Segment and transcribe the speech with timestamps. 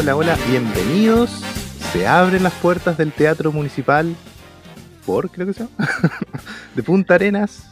[0.00, 1.30] hola, hola, bienvenidos.
[1.92, 4.16] Se abren las puertas del Teatro Municipal
[5.04, 5.90] por, creo que se llama,
[6.74, 7.70] de Punta Arenas,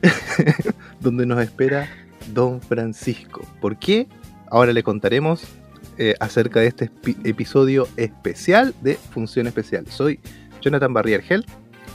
[1.00, 1.88] donde nos espera
[2.32, 3.44] Don Francisco.
[3.60, 4.06] ¿Por qué?
[4.48, 5.42] Ahora le contaremos
[5.98, 6.88] eh, acerca de este
[7.24, 9.88] episodio especial de Función Especial.
[9.88, 10.20] Soy
[10.60, 11.44] Jonathan Barriergel.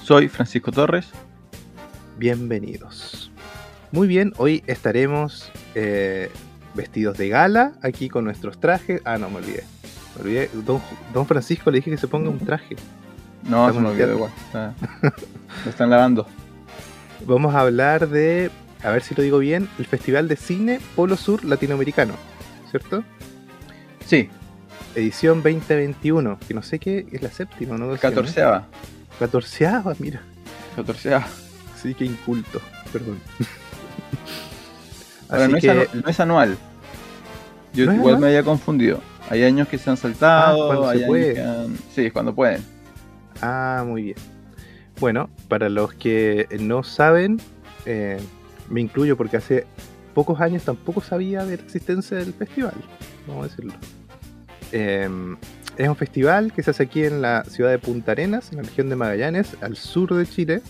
[0.04, 1.08] Soy Francisco Torres.
[2.18, 3.32] Bienvenidos.
[3.94, 6.30] Muy bien, hoy estaremos eh,
[6.78, 9.02] vestidos de gala, aquí con nuestros trajes.
[9.04, 9.66] Ah, no, me olvidé.
[10.16, 10.50] Me olvidé.
[11.14, 12.78] Don, Francisco le dije que se ponga un traje.
[13.44, 14.32] No, se me olvidó igual.
[15.66, 16.26] lo están lavando.
[17.26, 18.50] Vamos a hablar de,
[18.84, 22.14] a ver si lo digo bien, el Festival de Cine Polo Sur Latinoamericano,
[22.70, 23.04] ¿cierto?
[24.06, 24.30] Sí.
[24.96, 27.96] Edición 2021, que no sé qué es la séptima, ¿no?
[27.98, 28.68] Catorceava.
[29.20, 30.22] Catorceava, mira.
[30.76, 31.28] Catorceava.
[31.82, 33.20] Sí, qué inculto, perdón.
[35.30, 36.58] Ahora, no, es anual.
[37.78, 39.02] Yo igual me había confundido.
[39.30, 41.06] Hay años que se han saltado, ah, hay
[41.94, 42.64] Sí, es cuando pueden.
[43.42, 44.18] Ah, muy bien.
[45.00, 47.38] Bueno, para los que no saben,
[47.86, 48.18] eh,
[48.70, 49.68] me incluyo porque hace
[50.16, 52.74] pocos años tampoco sabía de la existencia del festival,
[53.28, 53.74] vamos a decirlo.
[54.72, 55.38] Em,
[55.78, 58.64] es un festival que se hace aquí en la ciudad de Punta Arenas, en la
[58.64, 60.62] región de Magallanes, al sur de Chile,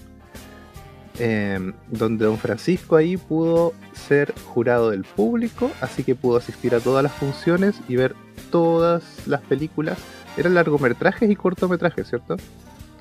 [1.19, 6.79] Em, donde don Francisco ahí pudo ser jurado del público, así que pudo asistir a
[6.79, 8.15] todas las funciones y ver
[8.51, 9.97] todas las películas.
[10.37, 12.37] Eran largometrajes y cortometrajes, ¿cierto?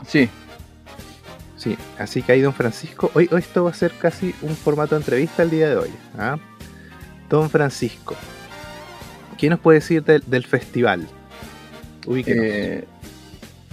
[0.06, 0.30] Sí.
[1.58, 5.02] Sí, así que ahí don Francisco, hoy, esto va a ser casi un formato de
[5.02, 5.90] entrevista el día de hoy.
[6.18, 6.38] ¿ah?
[7.28, 8.14] Don Francisco,
[9.36, 11.06] ¿qué nos puede decir del, festival?
[12.08, 12.84] Eh,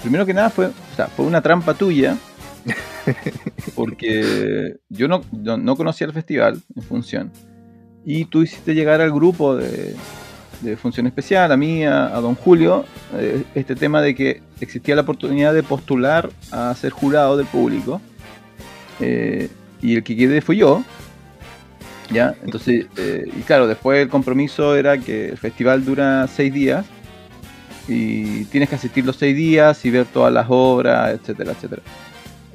[0.01, 0.71] primero que nada fue,
[1.15, 2.17] fue una trampa tuya
[3.75, 7.31] porque yo no, no, conocía el festival en función.
[8.05, 9.95] Y tú hiciste llegar al grupo de,
[10.77, 12.85] función especial, a mí, a, don Julio,
[13.15, 18.01] eh, este tema de que existía la oportunidad de postular a ser jurado del público.
[18.99, 19.49] Eh,
[19.81, 20.83] y el que quedé fue yo.
[22.11, 22.35] ¿ya?
[22.43, 26.85] Entonces, eh, y claro, después el compromiso era que el festival dura seis días
[27.87, 31.81] y tienes que asistir los seis días y ver todas las obras, etcétera, etcétera.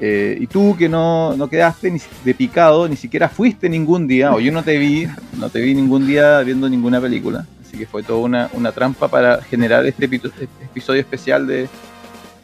[0.00, 4.32] Eh, y tú que no, no, quedaste ni de picado, ni siquiera fuiste ningún día,
[4.32, 7.46] o yo no te vi, no te vi ningún día viendo ninguna película.
[7.60, 11.68] Así que fue toda una, una trampa para generar este, este episodio especial de,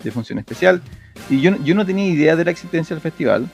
[0.03, 0.83] de, Función Especial.
[1.31, 3.49] Y yo, yo, no tenía idea de la existencia del festival.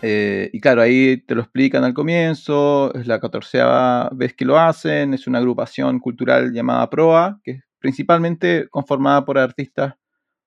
[0.00, 4.58] Eh, y claro, ahí te lo explican al comienzo, es la catorceava vez que lo
[4.58, 9.94] hacen, es una agrupación cultural llamada PROA, que es principalmente conformada por artistas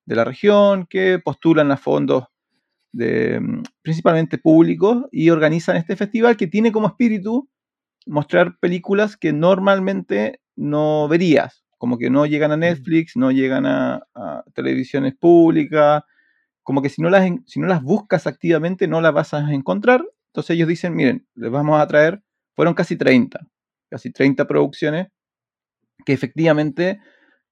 [0.05, 2.23] de la región que postulan a fondos
[2.91, 7.49] de, mm, principalmente públicos y organizan este festival que tiene como espíritu
[8.05, 12.57] mostrar películas que normalmente no verías, como que no llegan a.
[12.57, 14.03] Netflix, no llegan a,
[14.53, 16.03] televisiones públicas,
[16.63, 20.03] como que si no, las, si no las buscas activamente no las vas a encontrar.
[20.27, 22.21] Entonces ellos dicen, miren, les vamos a traer,
[22.55, 23.39] fueron casi 30,
[23.89, 25.07] casi 30 producciones
[26.05, 26.99] que efectivamente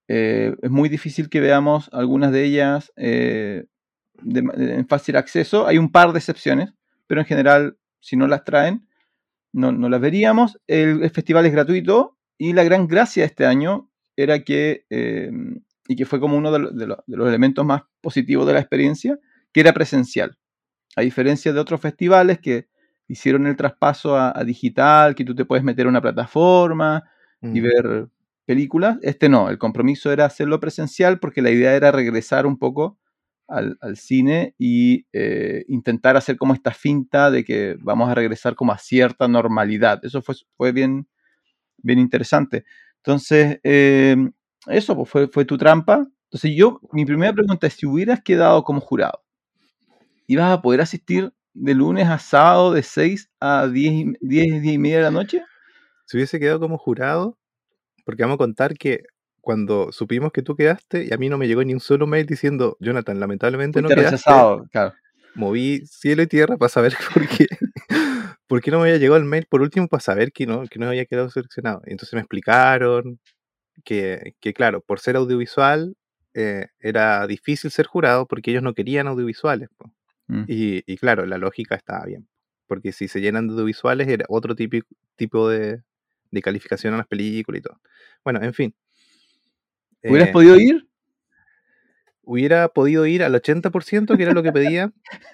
[0.07, 3.66] eh, es muy difícil que veamos algunas de ellas eh,
[4.24, 5.68] en fácil acceso.
[5.68, 6.74] Hay un par de excepciones,
[7.08, 8.88] pero en general, si no las traen,
[9.56, 10.59] no, las veríamos.
[10.68, 15.31] El, festival es gratuito y la gran gracia de este año era que, eh,
[15.88, 19.18] y que fue como uno de, los elementos más positivos de la experiencia,
[19.52, 20.38] que era presencial.
[20.96, 22.68] A diferencia de otros festivales que
[23.08, 27.03] hicieron el traspaso a, digital, que tú te puedes meter a una plataforma
[27.42, 27.64] y mm.
[27.64, 28.08] ver
[28.46, 32.97] películas, este no, el compromiso era hacerlo presencial porque la idea era regresar un poco
[33.48, 38.72] al, cine y eh, intentar hacer como esta finta de que vamos a regresar como
[38.72, 40.04] a cierta normalidad.
[40.04, 41.08] Eso fue, fue bien,
[41.78, 42.66] bien interesante.
[42.98, 44.32] Entonces, em,
[44.68, 46.08] eso pues, fue, fue tu trampa.
[46.26, 49.24] Entonces yo, mi primera pregunta es, si hubieras quedado como jurado,
[50.28, 54.78] ¿ibas a poder asistir de lunes a sábado de 6 a 10, 10, 10 y
[54.78, 55.44] media de la noche?
[56.06, 57.38] Si hubiese quedado como jurado,
[58.06, 59.06] porque vamos a contar que
[59.46, 62.26] cuando supimos que tú quedaste, y a mí no me llegó ni un solo mail
[62.26, 64.09] diciendo, Jonathan, lamentablemente no quedaste.
[64.18, 64.96] Rechazado, claro.
[65.36, 67.46] Moví cielo y tierra para saber por qué,
[68.47, 70.80] por qué no me había llegado el mail por último para saber que no, que
[70.80, 71.84] no había quedado seleccionado.
[71.86, 73.20] Y entonces me explicaron
[73.84, 75.96] que, que claro, por ser audiovisual
[76.34, 79.70] eh, era difícil ser jurado porque ellos no querían audiovisuales.
[80.26, 80.46] Mm.
[80.48, 82.28] Y, y, claro, la lógica estaba bien.
[82.66, 85.84] Porque si se llenan de audiovisuales era otro típico, tipo de,
[86.32, 87.80] de calificación a las películas y todo.
[88.24, 88.76] Bueno, en fin.
[90.09, 90.87] ¿Hubieras eh, podido ir?
[92.28, 94.91] Hubiera podido ir al 80%, que era lo que pedía,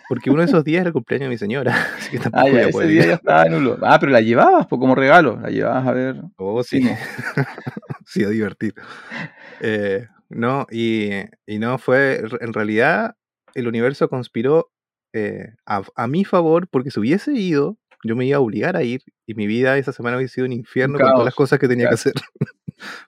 [0.10, 1.74] porque uno de esos días era el cumpleaños de mi señora.
[1.98, 3.78] Así que tampoco ah, ya, ese día ya estaba nulo.
[3.82, 6.22] Ah, pero la llevabas pues, como regalo, la llevabas a ver.
[6.36, 6.82] Oh, sí.
[8.06, 8.74] sí, a divertir.
[9.62, 11.12] Eh, no, y,
[11.46, 13.16] y, no fue, en realidad,
[13.54, 14.70] el universo conspiró
[15.14, 18.84] eh, a, a, mi favor, porque si hubiese ido, yo me iba a obligar a
[18.84, 21.70] ir, y mi vida esa semana hubiese sido un infierno con todas las cosas que
[21.70, 22.14] tenía que hacer.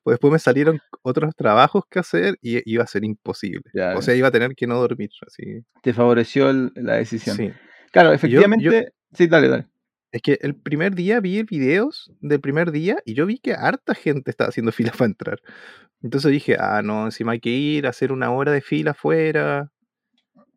[0.03, 3.63] Pues después me salieron otros trabajos que hacer y iba a ser imposible.
[3.95, 5.09] o sea, iba a tener que no dormir.
[5.25, 5.63] Así.
[5.81, 7.37] Te favoreció la decisión.
[7.37, 7.51] Sí.
[7.91, 8.93] Claro, efectivamente.
[9.13, 9.67] sí, dale, dale.
[10.13, 13.95] Es que el primer día vi videos del primer día y yo vi que harta
[13.95, 15.41] gente estaba haciendo fila para entrar.
[16.03, 19.71] Entonces dije, ah, no, encima hay que ir a hacer una hora de fila afuera.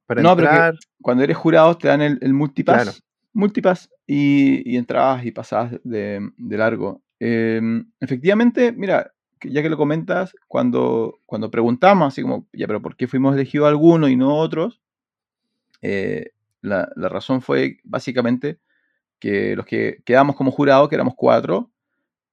[0.07, 0.73] Para no, entrar.
[0.73, 3.03] pero cuando eres jurado te dan el, multipass.
[3.33, 7.03] Multipass y, y, entrabas y pasabas de, de largo.
[7.21, 12.97] Em, efectivamente, mira, ya que lo comentas, cuando, cuando preguntamos, así como, ya, pero ¿por
[12.97, 14.81] qué fuimos elegidos algunos y no otros?
[15.83, 16.31] Eh,
[16.63, 18.59] la, razón fue básicamente
[19.19, 21.71] que los que quedamos como jurados, que éramos cuatro,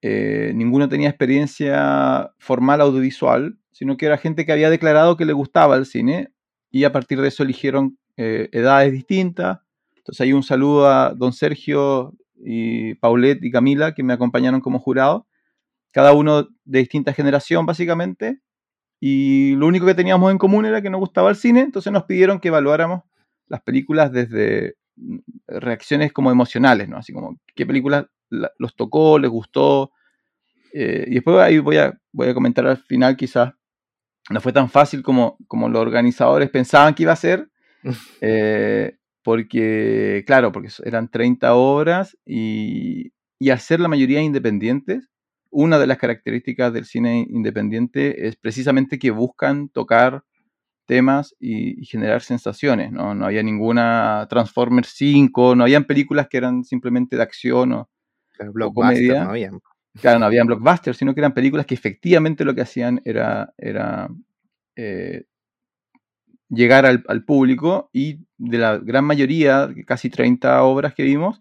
[0.01, 5.33] eh, ninguno tenía experiencia formal audiovisual, sino que era gente que había declarado que le
[5.33, 6.31] gustaba el cine
[6.71, 9.59] y a partir de eso eligieron eh, edades distintas.
[9.95, 12.13] Entonces hay un saludo a don Sergio
[12.45, 15.27] y Paulette y Camila, que me acompañaron como jurado,
[15.91, 18.41] cada uno de distinta generación básicamente,
[18.99, 22.03] y lo único que teníamos en común era que nos gustaba el cine, entonces nos
[22.03, 23.03] pidieron que evaluáramos
[23.47, 25.17] las películas desde mm,
[25.47, 26.97] reacciones como emocionales, ¿no?
[26.97, 29.91] Así como qué películas los tocó, les gustó,
[30.73, 33.53] eh, y después ahí voy a, voy a comentar al final quizás,
[34.29, 37.49] no fue tan fácil como, como los organizadores pensaban que iba a ser,
[38.21, 45.09] eh, porque, claro, porque eran 30 obras y, y ser la mayoría independientes,
[45.49, 50.23] una de las características del cine independiente es precisamente que buscan tocar
[50.85, 53.15] temas y, generar sensaciones, ¿no?
[53.15, 57.89] No había ninguna Transformers 5, no habían películas que eran simplemente de acción o,
[58.73, 59.23] comedia.
[59.23, 59.59] No habían.
[60.01, 64.09] Claro, no habían blockbusters, sino que eran películas que efectivamente lo que hacían era, era
[64.75, 65.25] eh,
[66.49, 71.39] llegar al, público y de la gran mayoría, casi 30 obras que vimos,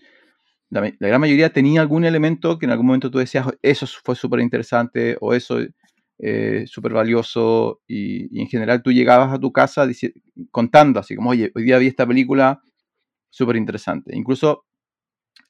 [0.71, 4.41] la, gran mayoría tenía algún elemento que en algún momento tú decías, eso fue súper
[4.41, 5.71] interesante o eso es
[6.19, 9.87] eh, súper valioso y, en general tú llegabas a tu casa
[10.51, 12.63] contando así como, oye, hoy día vi esta película
[13.29, 14.17] súper interesante.
[14.17, 14.65] Incluso,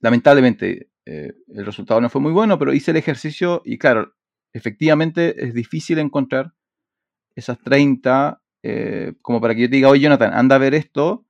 [0.01, 4.15] lamentablemente, eh, el resultado no fue muy bueno, pero hice el ejercicio y claro,
[4.53, 6.53] efectivamente es difícil encontrar
[7.35, 11.25] esas 30 eh, como para que yo te diga, oye Jonathan, anda a ver esto,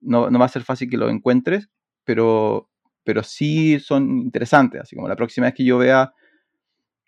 [0.00, 1.68] no, no va a ser fácil que lo encuentres,
[2.04, 2.70] pero,
[3.04, 6.12] pero sí son interesantes, así como la próxima vez que yo vea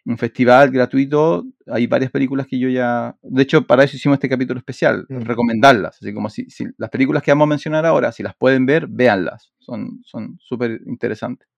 [0.04, 4.28] un festival gratuito, hay varias películas que yo ya, de hecho para eso hicimos este
[4.28, 5.20] capítulo especial, mm.
[5.20, 6.46] recomendarlas, así como si,
[6.78, 10.00] las películas que vamos a mencionar ahora, si las pueden ver, véanlas, son
[10.38, 11.48] súper interesantes.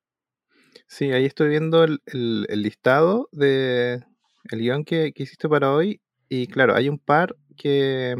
[0.87, 2.01] Sí, ahí estoy viendo el,
[2.49, 4.03] listado de
[4.51, 8.17] el guion que, que hiciste para hoy y claro, hay un par que...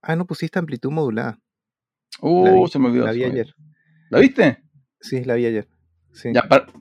[0.00, 1.38] Ah, no pusiste amplitud modulada.
[2.22, 3.04] Uh, se me olvidó.
[3.04, 3.54] La vi ayer.
[4.08, 4.62] ¿La viste?
[5.00, 5.68] Sí, la vi ayer.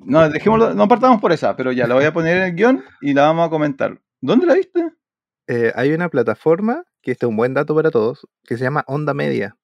[0.05, 2.83] no, dejémoslo, no partamos por esa, pero ya la voy a poner en el guion
[3.01, 3.99] y la vamos a comentar.
[4.21, 4.91] ¿Dónde la viste?
[5.47, 8.85] Eh, hay una plataforma, que este es un buen dato para todos, que se llama
[8.87, 9.57] Onda Media.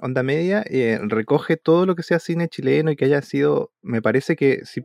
[0.00, 4.00] Onda Media eh, recoge todo lo que sea cine chileno y que haya sido, me
[4.00, 4.82] parece que si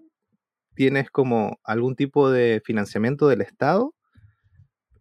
[0.75, 3.93] tienes como algún tipo de financiamiento del Estado,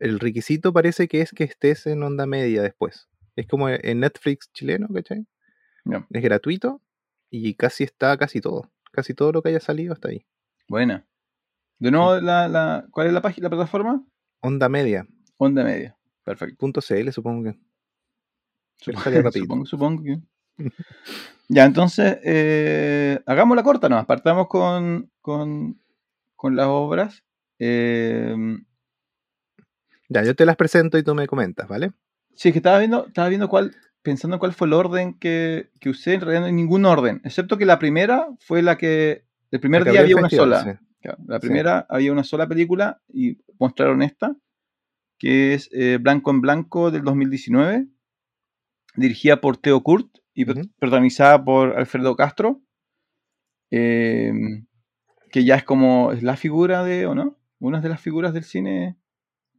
[0.02, 3.08] el requisito parece que es que estés en onda media después.
[3.36, 5.26] Es como en Netflix chileno, ¿cachai?
[6.10, 6.82] Es gratuito
[7.30, 8.68] y casi está casi todo.
[8.90, 10.26] Casi todo lo que haya salido está ahí.
[10.68, 11.06] Buena.
[11.78, 14.04] De nuevo, la, ¿cuál es la página, la plataforma?
[14.40, 15.06] Onda Media.
[15.36, 15.96] Onda Media.
[16.24, 16.56] Perfecto.
[16.58, 17.58] Punto CL, supongo que.
[18.78, 20.20] Supongo, supongo, que.
[21.48, 24.06] ya, entonces, eh, hagamos la corta nomás.
[24.06, 25.80] Partamos con, con,
[26.34, 27.22] con las obras.
[27.60, 28.34] Eh,
[30.12, 31.92] ya, yo te las presento y tú me comentas, ¿vale?
[32.34, 36.14] Sí, es que estaba viendo, estaba viendo cuál, pensando cuál fue el orden que, usé,
[36.14, 39.84] en realidad no hay ningún orden, excepto que la primera fue la que, el primer
[39.84, 40.80] día había una sola.
[41.26, 44.36] la primera había una sola película y mostraron esta,
[45.18, 47.86] que es eh, Blanco en Blanco del 2019,
[48.96, 52.62] dirigida por Theo Kurt y protagonizada por Alfredo Castro,
[53.70, 54.66] em,
[55.30, 57.38] que ya es como, es la figura de, ¿o no?
[57.58, 58.96] Una de las figuras del cine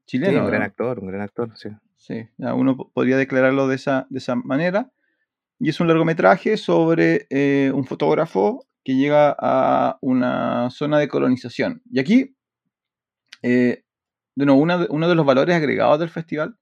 [0.06, 0.42] chileno.
[0.42, 1.70] un gran actor, un gran actor, sí.
[2.04, 4.92] Sí, uno podría declararlo de esa, de esa manera.
[5.58, 11.82] Y es un largometraje sobre eh, un fotógrafo que llega a una zona de colonización.
[11.90, 12.36] Y aquí,
[13.42, 13.86] eh,
[14.36, 16.58] de uno de los valores agregados del festival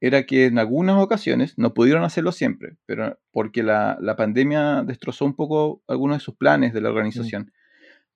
[0.00, 5.24] era que en algunas ocasiones, no pudieron hacerlo siempre, pero porque la, la pandemia destrozó
[5.24, 7.52] un poco algunos de sus planes de la organización,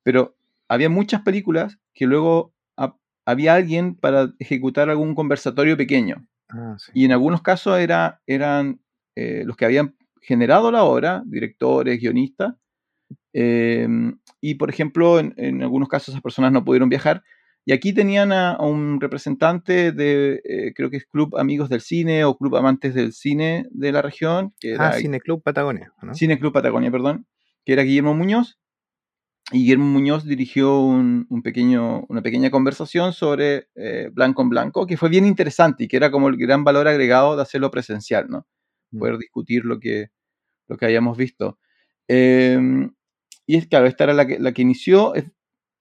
[0.02, 0.36] pero
[0.68, 2.54] había muchas películas que luego
[3.24, 6.26] había alguien para ejecutar algún conversatorio pequeño.
[6.48, 8.80] Ah, y en algunos casos era, eran
[9.16, 12.54] eh, los que habían generado la obra, directores, guionistas,
[13.32, 17.22] em, y por ejemplo, en, algunos casos esas personas no pudieron viajar.
[17.64, 22.24] Y aquí tenían a, un representante de, eh, creo que es Club Amigos del Cine
[22.24, 24.52] o Club Amantes del Cine de la región.
[24.58, 25.92] Que ah, Cine Club Patagonia.
[26.12, 27.26] Cine Club Patagonia, perdón.
[27.64, 28.58] Que era Guillermo Muñoz.
[29.52, 35.10] Guillermo Muñoz dirigió un, pequeño, una pequeña conversación sobre eh, Blanco en Blanco, que fue
[35.10, 38.46] bien interesante y que era como el gran valor agregado de hacerlo presencial, ¿no?
[38.92, 38.98] Mm.
[38.98, 40.10] Poder discutir lo que,
[40.68, 41.58] lo que habíamos visto.
[42.08, 42.94] Em,
[43.46, 45.26] y es claro, esta era la que, la que inició, es,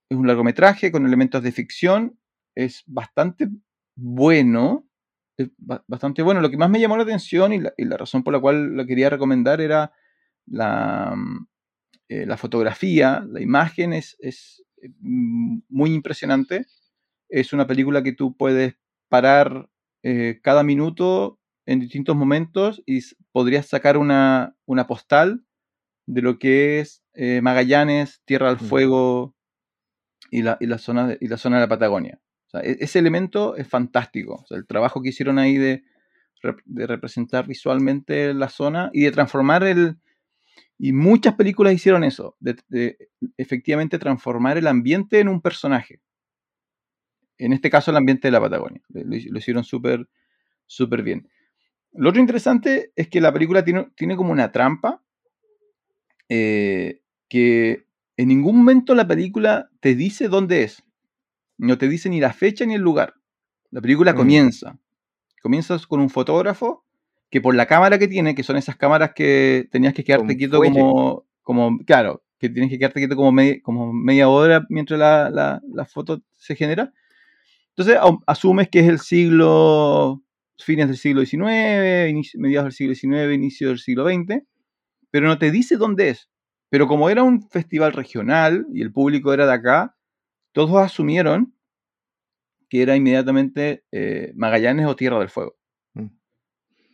[0.09, 2.19] un largometraje con elementos de ficción,
[2.53, 3.47] es bastante
[3.95, 4.85] bueno,
[5.37, 6.41] es bastante bueno.
[6.41, 8.75] Lo que más me llamó la atención y la, y la razón por la cual
[8.75, 9.93] lo quería recomendar era
[10.47, 11.15] la,
[12.11, 16.65] eh, la fotografía, la imagen es, eh, muy impresionante.
[17.29, 18.75] Es una película que tú puedes
[19.07, 19.69] parar
[20.03, 22.99] eh, cada minuto en distintos momentos y
[23.31, 24.57] podrías sacar una,
[24.89, 25.45] postal
[26.05, 27.01] de lo que es
[27.41, 28.67] Magallanes, Tierra del mm.
[28.67, 29.33] Fuego
[30.31, 32.19] y la, zona, de, y la zona de la Patagonia.
[32.61, 34.43] E, ese elemento es fantástico.
[34.49, 35.85] el trabajo que hicieron ahí de,
[36.65, 39.95] de, representar visualmente la zona y de transformar el,
[40.83, 42.97] y muchas películas hicieron eso, de,
[43.37, 46.01] efectivamente transformar el ambiente en un personaje.
[47.37, 48.81] En este caso, el ambiente de la Patagonia.
[48.89, 50.09] Lo, hicieron súper,
[50.65, 51.29] súper bien.
[51.93, 55.03] Lo otro interesante es que la película tiene, tiene como una trampa
[56.29, 57.85] eh, que
[58.17, 60.81] en ningún momento la película te dice dónde es.
[61.59, 63.13] No te dice ni la fecha ni el lugar.
[63.69, 64.15] La película mm.
[64.15, 64.79] comienza.
[65.43, 66.85] Comienzas con un fotógrafo
[67.31, 70.59] que por la cámara que tiene, que son esas cámaras que tenías que quedarte quieto
[70.59, 76.21] como, como, claro, que tienes que quedarte quieto como, como media hora mientras la, foto
[76.33, 76.93] se genera.
[77.69, 77.97] Entonces
[78.27, 80.21] asumes que es el siglo,
[80.59, 84.43] fines del siglo XIX, mediados del siglo XIX, inicio del siglo XX,
[85.09, 86.29] pero no te dice dónde es.
[86.69, 89.95] Pero como era un festival regional y el público era de acá,
[90.51, 91.55] todos asumieron
[92.67, 95.60] que era inmediatamente eh, Magallanes o Tierra del Fuego.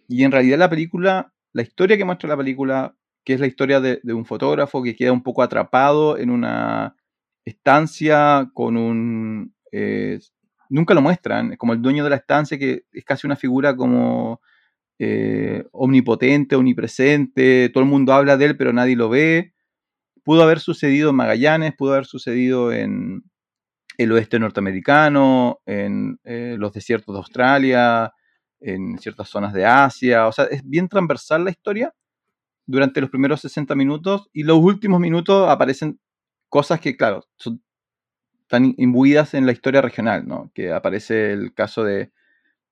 [0.07, 2.95] Y en realidad la película, la historia que muestra la película,
[3.25, 6.95] que es la historia de, un fotógrafo que queda un poco atrapado en una
[7.45, 9.53] estancia con un...
[9.71, 10.19] Eh,
[10.69, 14.41] nunca lo muestran, como el dueño de la estancia, que es casi una figura como
[14.99, 19.53] eh, omnipotente, omnipresente, todo el mundo habla de él, pero nadie lo ve.
[20.23, 23.23] Pudo haber sucedido en Magallanes, pudo haber sucedido en
[23.97, 28.13] el oeste norteamericano, en eh, los desiertos de Australia,
[28.59, 31.93] en ciertas zonas de Asia, o sea, es bien transversal la historia
[32.65, 35.99] durante los primeros 60 minutos y los últimos minutos aparecen
[36.49, 37.61] cosas que, claro, son,
[38.41, 40.51] están imbuidas en la historia regional, ¿no?
[40.53, 42.11] Que aparece el caso de,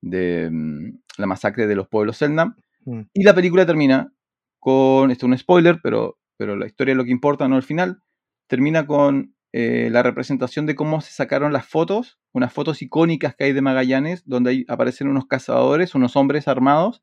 [0.02, 3.02] de mm, la masacre de los pueblos Selnam mm.
[3.14, 4.12] y la película termina
[4.60, 7.64] con, esto es un spoiler, pero, pero la historia es lo que importa, no el
[7.64, 8.02] final,
[8.48, 13.46] termina con eh, la representación de cómo se sacaron las fotos, unas fotos icónicas que
[13.46, 17.02] hay de Magallanes, donde aparecen unos cazadores, unos hombres armados,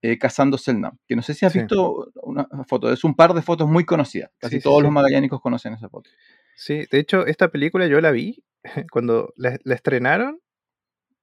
[0.00, 0.98] eh, cazando Selnam.
[1.08, 4.30] Que no sé si has visto una foto, es un par de fotos muy conocidas.
[4.38, 6.08] Casi todos los magallánicos conocen esa foto.
[6.54, 8.44] Sí, de hecho, esta película yo la vi
[8.92, 10.38] cuando la, estrenaron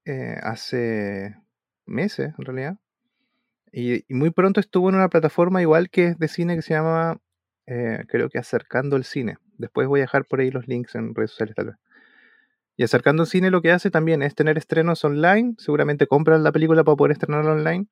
[0.04, 1.34] eh, hace
[1.86, 2.78] meses, en realidad.
[3.72, 7.22] Y, muy pronto estuvo en una plataforma igual que es de cine que se llama,
[7.66, 9.38] creo que Acercando el Cine.
[9.58, 11.76] Después voy a dejar por ahí los links en redes sociales tal vez.
[12.78, 15.56] Y acercando al cine lo que hace también es tener estrenos online.
[15.58, 17.88] Seguramente compras la película para poder estrenarla online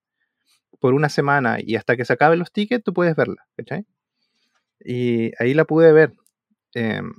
[0.80, 3.86] por una semana y hasta que se acaben los tickets tú puedes verla, ¿cachai?
[4.80, 6.14] Y ahí la pude ver.
[6.74, 7.12] Em,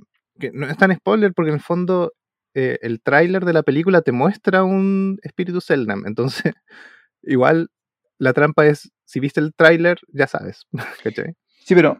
[0.53, 2.13] no es tan spoiler porque en el fondo
[2.53, 6.05] eh, el tráiler de la película te muestra un espíritu Selnam.
[6.07, 6.53] Entonces,
[7.21, 7.69] igual
[8.17, 10.65] la trampa es, si viste el tráiler, ya sabes,
[11.03, 11.35] ¿cachai?
[11.65, 11.99] Sí, pero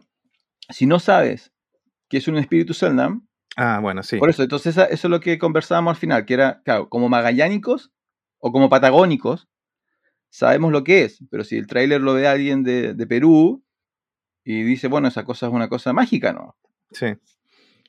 [0.70, 1.52] si no sabes
[2.08, 3.26] que es un espíritu Selnam.
[3.56, 4.18] Ah, bueno, sí.
[4.18, 7.92] Por eso, entonces eso es lo que conversábamos al final, que era, claro, como magallánicos
[8.38, 9.48] o como patagónicos,
[10.30, 13.64] sabemos lo que es, pero si el tráiler lo ve alguien de, Perú
[14.44, 16.56] y dice, bueno, esa cosa es una cosa mágica, ¿no?
[16.92, 17.06] Sí.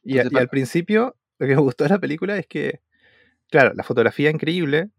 [0.03, 2.81] Y, al principio, lo que me gustó de la película es que,
[3.49, 4.89] claro, la fotografía es increíble,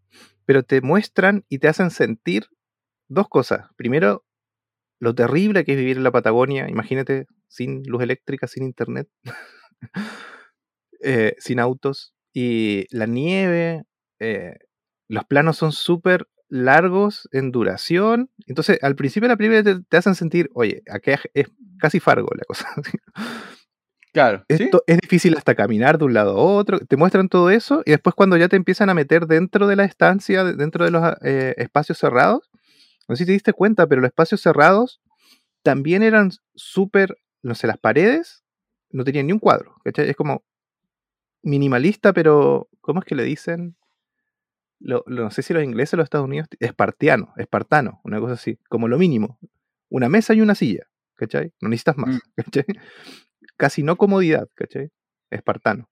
[0.45, 2.47] pero te muestran y te hacen sentir
[3.07, 3.67] dos cosas.
[3.75, 4.23] Primero,
[5.01, 9.09] lo terrible que es vivir en la Patagonia, imagínate, sin luz eléctrica, sin internet,
[11.01, 13.81] eh, sin autos, y la nieve,
[14.19, 14.59] eh,
[15.07, 20.13] los planos son súper largos en duración, entonces al principio de la película te, hacen
[20.13, 21.47] sentir, oye, aquí es
[21.79, 22.67] casi Fargo la cosa.
[24.13, 24.43] Claro.
[24.49, 26.79] Esto es difícil hasta caminar de un lado a otro.
[26.81, 29.85] Te muestran todo eso y después cuando ya te empiezan a meter dentro de la
[29.85, 32.50] estancia, dentro de los eh, espacios cerrados,
[33.11, 35.01] no sé si te diste cuenta, pero los espacios cerrados
[35.63, 38.45] también eran súper, no sé, las paredes
[38.89, 39.75] no tenían ni un cuadro.
[39.83, 40.09] ¿cachai?
[40.09, 40.45] Es como
[41.43, 43.75] minimalista, pero ¿cómo es que le dicen?
[44.79, 48.87] no sé si los ingleses o los Estados Unidos, espartiano, espartano, una cosa así, como
[48.87, 49.37] lo mínimo.
[49.89, 51.51] Una mesa y una silla, ¿cachai?
[51.59, 52.19] No necesitas más, mm.
[52.35, 52.65] ¿cachai?
[53.57, 54.89] Casi no comodidad, ¿cachai?
[55.29, 55.89] Espartano.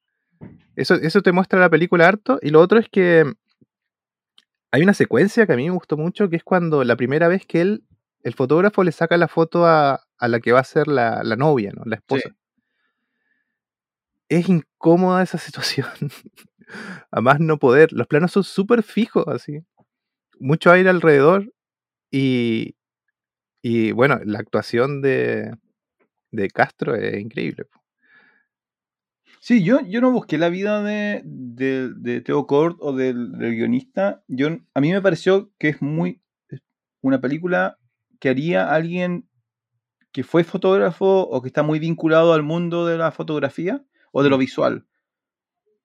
[0.77, 2.39] Eso, eso te muestra la película harto.
[2.41, 3.25] Y lo otro es que
[4.71, 7.45] hay una secuencia que a mí me gustó mucho, que es cuando la primera vez
[7.45, 7.83] que él,
[8.23, 11.83] el fotógrafo le saca la foto a, la que va a ser la, novia, ¿no?
[11.85, 12.29] La esposa.
[14.27, 15.87] Es incómoda esa situación.
[17.11, 17.91] a más no poder.
[17.93, 19.63] Los planos son súper fijos, así.
[20.39, 21.51] Mucho aire alrededor.
[22.11, 22.75] Y,
[23.61, 25.55] y bueno, la actuación de,
[26.31, 27.65] de Castro es increíble.
[29.39, 34.23] Sí, yo, yo no busqué la vida de, de, Teo Cort o del, guionista.
[34.27, 36.21] Yo, a mí me pareció que es muy
[37.01, 37.77] una película
[38.19, 39.29] que haría alguien
[40.11, 44.29] que fue fotógrafo o que está muy vinculado al mundo de la fotografía o de
[44.29, 44.39] lo mm.
[44.39, 44.85] visual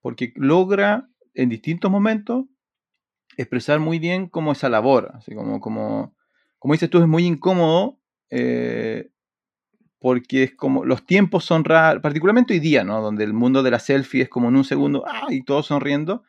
[0.04, 2.44] porque logra en distintos momentos
[3.38, 6.14] expresar muy bien como esa labor, así como, como,
[6.58, 9.08] como dices tú, es muy incómodo, eh,
[10.04, 13.00] porque es como, los tiempos son raros, particularmente hoy día, ¿no?
[13.00, 15.28] Donde el mundo de la selfie es como en un segundo, ¡ah!
[15.30, 16.24] y todos sonriendo,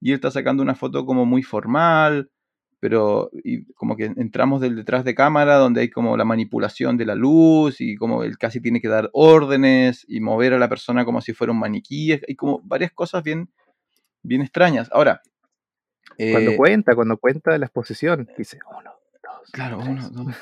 [0.00, 2.32] y él está sacando una foto como muy formal,
[2.80, 7.06] pero y como que entramos del detrás de cámara donde hay como la manipulación de
[7.06, 11.04] la luz y como él casi tiene que dar órdenes y mover a la persona
[11.04, 13.48] como si fuera un maniquí, hay como varias cosas bien,
[14.24, 14.88] bien extrañas.
[14.90, 15.22] Ahora...
[16.18, 18.90] cuando eh, cuenta, cuando cuenta la exposición, dice uno,
[19.22, 19.50] dos.
[19.52, 20.34] Claro, uno, dos.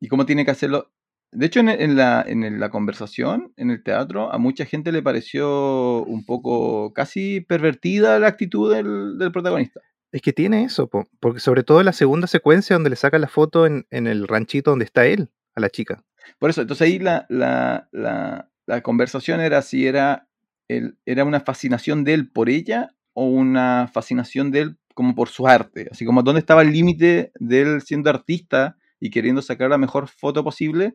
[0.00, 0.90] y cómo tiene que hacerlo.
[1.34, 6.04] De hecho, en, la, en, la, conversación, en el teatro, a mucha gente le pareció
[6.04, 9.80] un poco casi pervertida la actitud del, del protagonista.
[10.14, 13.26] Es que tiene eso, porque sobre todo en la segunda secuencia donde le saca la
[13.26, 16.04] foto en, el ranchito donde está él, a la chica.
[16.38, 20.28] Por eso, entonces ahí la, la, la, conversación era si era,
[20.68, 25.30] el, era una fascinación de él por ella o una fascinación de él como por
[25.30, 25.88] su arte.
[25.90, 30.06] Así como dónde estaba el límite de él siendo artista y queriendo sacar la mejor
[30.06, 30.94] foto posible,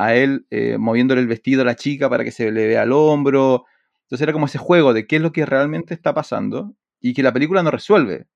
[0.00, 2.92] a él eh, moviéndole el vestido a la chica para que se le vea el
[2.92, 3.66] hombro.
[4.04, 7.22] Entonces era como ese juego de qué es lo que realmente está pasando y que
[7.22, 8.26] la película no resuelve.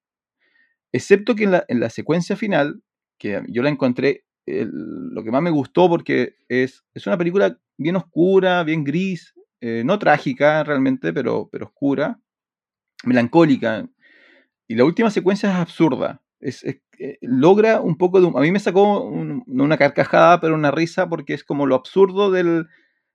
[0.92, 2.82] Excepto que en la, secuencia final,
[3.18, 7.96] que yo la encontré, lo que más me gustó porque es, es una película bien
[7.96, 12.20] oscura, bien gris, eh, no trágica realmente, pero, pero oscura,
[13.04, 13.88] melancólica.
[14.68, 16.22] Y la última secuencia es absurda.
[16.40, 16.62] Es,
[16.98, 18.26] eh, logra un poco de...
[18.26, 22.68] A mí me sacó una carcajada, pero una risa, porque es como lo absurdo del,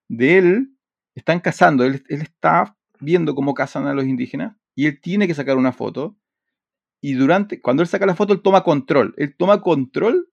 [0.07, 0.75] de él.
[1.15, 5.33] Están cazando, él, él está viendo cómo cazan a los indígenas y él tiene que
[5.33, 6.15] sacar una foto
[7.01, 9.13] y durante, cuando él saca la foto, él toma control.
[9.17, 10.29] Él toma control,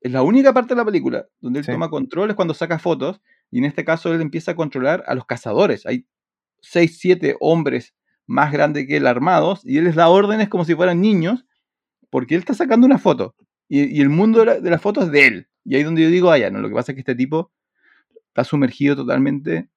[0.00, 3.20] es la única parte de la película donde él toma control es cuando saca fotos,
[3.50, 5.86] y en este caso él empieza a controlar a los cazadores.
[5.86, 6.06] Hay
[6.60, 7.94] seis, siete hombres
[8.26, 11.46] más grandes que él armados, y él les da órdenes como si fueran niños,
[12.14, 13.34] porque él está sacando una foto.
[13.68, 15.48] Y, el mundo de la, de es de él.
[15.64, 17.50] Y ahí donde yo digo, ah, no, lo que pasa es que este tipo
[18.28, 19.68] está sumergido totalmente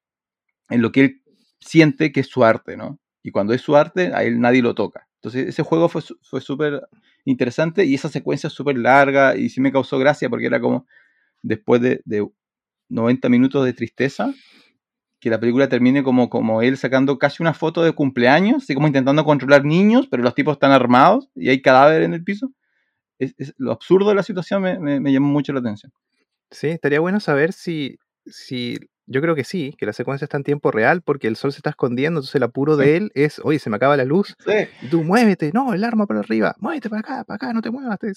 [0.69, 1.23] en lo que él
[1.59, 2.99] siente que es su arte, ¿no?
[3.23, 5.07] Y cuando es su arte, a él nadie lo toca.
[5.15, 6.87] Entonces ese juego fue súper
[7.25, 10.85] interesante y esa secuencia es súper larga y sí me causó gracia porque era como
[11.41, 12.03] después de,
[12.89, 14.31] 90 minutos de tristeza,
[15.19, 18.87] que la película termine como, como él sacando casi una foto de cumpleaños, así como
[18.87, 22.51] intentando controlar niños, pero los tipos están armados y hay cadáver en el piso.
[23.19, 25.91] Es, lo absurdo de la situación me, me, llamó mucho la atención.
[26.51, 28.77] Sí, estaría bueno saber si, si
[29.07, 31.59] yo creo que sí, que la secuencia está en tiempo real porque el sol se
[31.59, 34.35] está escondiendo, entonces el apuro de él es, oye, se me acaba la luz,
[34.81, 37.71] y tú muévete, no, el arma para arriba, muévete para acá, para acá, no te
[37.71, 37.97] muevas.
[37.99, 38.11] Te.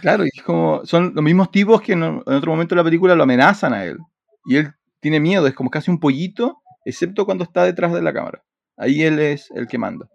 [0.00, 3.14] Claro, y es como, son los mismos tipos que en, otro momento de la película
[3.14, 3.98] lo amenazan a él,
[4.46, 8.12] y él tiene miedo, es como casi un pollito, excepto cuando está detrás de la
[8.12, 8.42] cámara.
[8.76, 10.08] Ahí él es el que manda.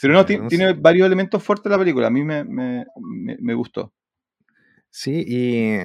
[0.00, 2.84] Pero no, tiene varios elementos fuertes la película, a mí me, me,
[3.40, 3.92] me gustó.
[4.90, 5.78] Sí, y,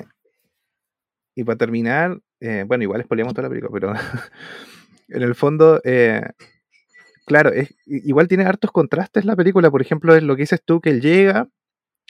[1.36, 3.93] y para terminar, eh, bueno, igual expoliamos toda la película, pero
[5.10, 6.23] en el fondo, eh,
[7.25, 9.71] claro, es, igual tiene hartos contrastes la película.
[9.71, 11.47] Por ejemplo, es lo que dices tú, que él llega,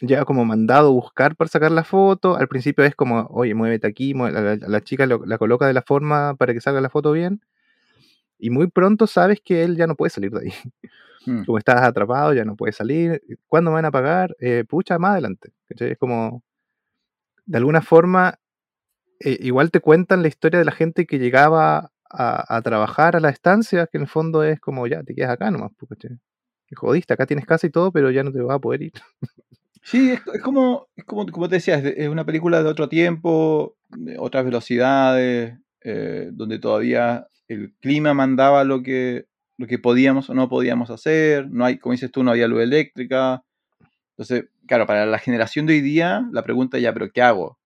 [0.02, 2.36] llega como mandado a buscar para sacar la foto.
[2.36, 6.54] Al principio es como, oye, muévete aquí, la, chica la coloca de la forma para
[6.54, 7.42] que salga la foto bien.
[8.38, 10.54] Y muy pronto sabes que él ya no puede salir de ahí.
[11.26, 11.44] Hmm.
[11.46, 13.22] Como estás atrapado, ya no puede salir.
[13.48, 14.36] ¿Cuándo me van a pagar?
[14.40, 15.54] Eh, pucha, más adelante.
[15.70, 16.42] Es como,
[17.46, 18.40] de alguna forma,
[19.20, 23.30] eh, igual te cuentan la historia de la gente que llegaba a, trabajar a la
[23.30, 27.14] estancia, que en el fondo es como, ya, te quedas acá nomás, porque te, jodiste,
[27.14, 28.94] acá tienes casa y todo, pero ya no te vas a poder ir.
[29.84, 34.46] Sí, es, como, como, como te decía, es, una película de otro tiempo, de otras
[34.46, 39.26] velocidades, eh, donde todavía el clima mandaba lo que,
[39.58, 42.62] lo que podíamos o no podíamos hacer, no hay, como dices tú, no había luz
[42.62, 43.44] eléctrica.
[44.12, 47.60] Entonces, claro, para la generación de hoy día, la pregunta ya, ¿pero qué hago?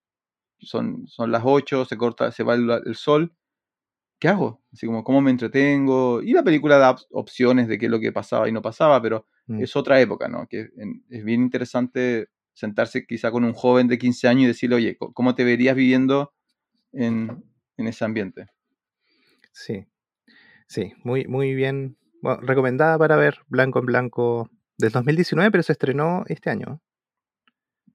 [0.60, 3.34] Son, son las 8, se corta, se va el sol,
[4.18, 4.62] ¿qué hago?
[4.72, 6.22] Así como, ¿cómo me entretengo?
[6.22, 9.26] Y la película da opciones de qué es lo que pasaba y no pasaba, pero
[9.46, 9.62] mm.
[9.62, 10.46] es otra época, ¿no?
[10.48, 10.70] Que
[11.10, 15.34] es bien interesante sentarse quizá con un joven de 15 años y decirle, oye, ¿cómo
[15.34, 16.32] te verías viviendo
[16.92, 17.44] en,
[17.76, 18.46] ese ambiente?
[19.52, 19.86] Sí,
[20.66, 21.98] sí, muy, muy bien.
[22.22, 26.80] recomendada para ver Blanco en Blanco del 2019, pero se estrenó este año.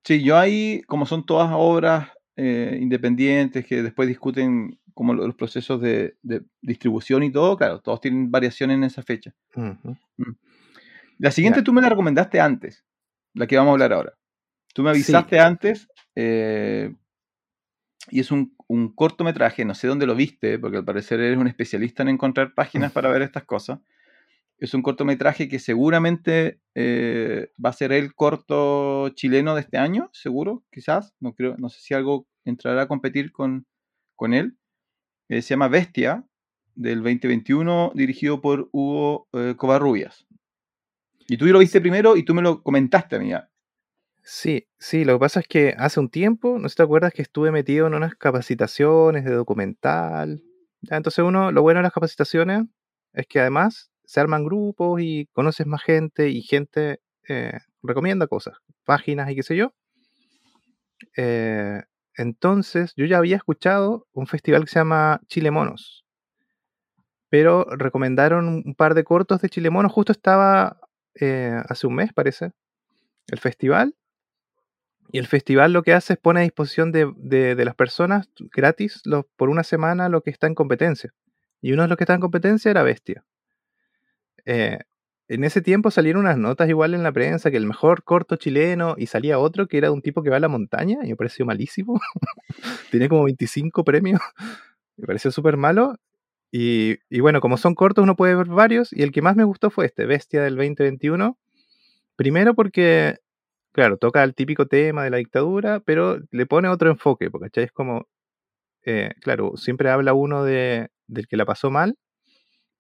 [0.04, 5.82] Sí, yo ahí, como son todas obras eh, independientes que después discuten como los procesos
[5.82, 6.16] de,
[6.62, 9.34] distribución y todo, claro, todos tienen variaciones en esa fecha.
[9.56, 9.72] Mm.
[11.22, 12.84] La siguiente tú me la recomendaste antes,
[13.36, 14.18] la que vamos a hablar ahora.
[14.74, 16.96] Tú me avisaste antes eh,
[18.10, 18.56] y es un,
[18.96, 22.92] cortometraje, no sé dónde lo viste, porque al parecer eres un especialista en encontrar páginas
[22.92, 23.80] para ver estas cosas.
[24.58, 30.10] Es un cortometraje que seguramente eh, va a ser el corto chileno de este año,
[30.14, 31.14] seguro, quizás.
[31.20, 33.68] No creo, no sé si algo entrará a competir con,
[34.16, 34.58] con él.
[35.30, 36.26] Eh, se llama Bestia,
[36.74, 40.26] del 2021, dirigido por Hugo eh, Covarrubias.
[41.32, 43.50] Y tú lo viste primero y tú me lo comentaste, amiga.
[44.22, 47.14] Sí, sí, lo que pasa es que hace un tiempo, no sé si te acuerdas
[47.14, 50.44] que estuve metido en unas capacitaciones de documental.
[50.90, 52.64] entonces uno, lo bueno de las capacitaciones
[53.14, 58.58] es que además se arman grupos y conoces más gente y gente eh, recomienda cosas,
[58.84, 59.74] páginas y qué sé yo.
[61.16, 61.82] Eh,
[62.18, 66.04] entonces, yo ya había escuchado un festival que se llama Chile Monos.
[67.30, 69.94] Pero recomendaron un par de cortos de Chile Monos.
[69.94, 70.78] Justo estaba
[71.16, 72.52] eh, hace un mes, parece,
[73.28, 73.96] el festival.
[75.12, 79.02] Y el festival lo que hace es pone a disposición de, las personas gratis
[79.36, 81.14] por una semana lo que está en competencia.
[81.62, 83.26] Y uno de los que está en competencia era Bestia.
[84.46, 84.80] Eh,
[85.28, 88.96] en ese tiempo salieron unas notas igual en la prensa que el mejor corto chileno
[88.98, 91.16] y salía otro que era de un tipo que va a la montaña y me
[91.16, 92.02] pareció malísimo.
[92.92, 94.20] Tiene como 25 premios.
[94.98, 95.96] me pareció súper malo.
[96.52, 99.70] Y, bueno, como son cortos uno puede ver varios y el que más me gustó
[99.70, 101.38] fue este, Bestia del 2021.
[102.16, 103.18] Primero porque,
[103.74, 107.72] claro, toca el típico tema de la dictadura, pero le pone otro enfoque, porque es
[107.72, 108.08] como,
[108.86, 111.98] eh, claro, siempre habla uno de, del que la pasó mal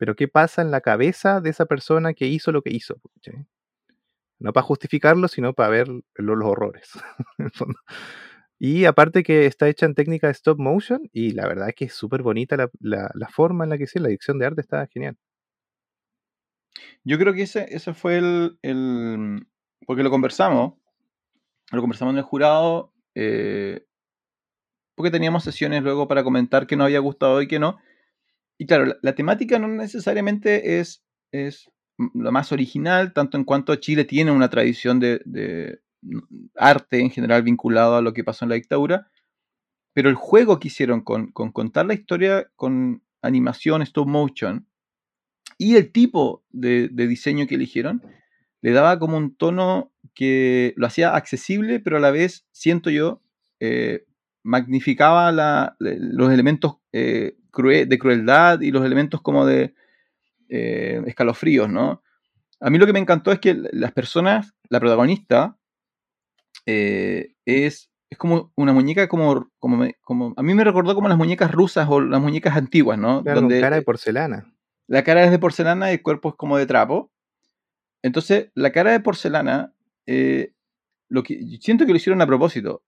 [0.01, 2.95] pero ¿qué pasa en la cabeza de esa persona que hizo lo que hizo?
[4.39, 6.89] No para justificarlo, sino para ver los, horrores.
[8.63, 11.85] y aparte que está hecha en técnica de stop motion y la verdad es que
[11.85, 15.17] es súper bonita la, forma en la que se la edición de arte está genial.
[17.03, 19.47] Yo creo que ese, ese fue el,
[19.87, 20.75] Porque lo conversamos,
[21.71, 23.83] lo conversamos en el jurado, eh,
[24.93, 27.79] porque teníamos sesiones luego para comentar qué nos había gustado y qué no.
[28.59, 34.05] Y claro, la, temática no necesariamente es, es lo más original, tanto en cuanto Chile
[34.05, 35.81] tiene una tradición de,
[36.55, 39.07] arte en general vinculado a lo que pasó en la dictadura,
[39.93, 44.67] pero el juego que hicieron con, contar la historia con animación, stop motion,
[45.57, 48.01] y el tipo de, diseño que eligieron,
[48.61, 53.21] le daba como un tono que lo hacía accesible, pero a la vez, siento yo,
[53.59, 54.05] eh,
[54.43, 55.31] magnificaba
[55.79, 59.75] los elementos eh, de crueldad y los elementos como de
[60.49, 62.01] eh, escalofríos, ¿no?
[62.59, 65.57] A mí lo que me encantó es que las personas, la protagonista,
[66.65, 71.17] eh, es, es como una muñeca como, como, como, A mí me recordó como las
[71.17, 73.23] muñecas rusas o las muñecas antiguas, ¿no?
[73.23, 74.53] Claro, Donde, cara de porcelana.
[74.87, 77.11] La cara es de porcelana y el cuerpo es como de trapo.
[78.01, 79.73] Entonces, la cara de porcelana,
[80.05, 80.53] eh,
[81.07, 82.83] lo que, siento que lo hicieron a propósito.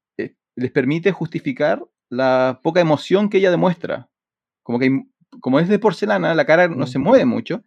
[0.55, 4.09] les permite justificar la poca emoción que ella demuestra.
[4.61, 5.03] Como que
[5.39, 7.63] como es de porcelana, la cara no se mueve mucho,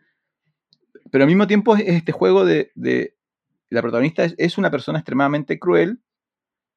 [1.11, 2.73] pero al mismo tiempo es este juego de,
[3.71, 6.01] la protagonista es, una persona extremadamente cruel,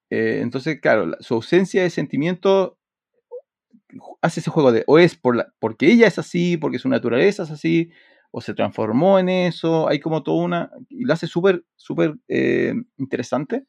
[0.09, 2.79] eh, entonces, claro, su ausencia de sentimiento
[4.21, 7.43] hace ese juego de, o es por la, porque ella es así, porque su naturaleza
[7.43, 7.91] es así,
[8.31, 12.73] o se transformó en eso, hay como toda una, y lo hace súper, súper eh,
[12.97, 13.65] interesante.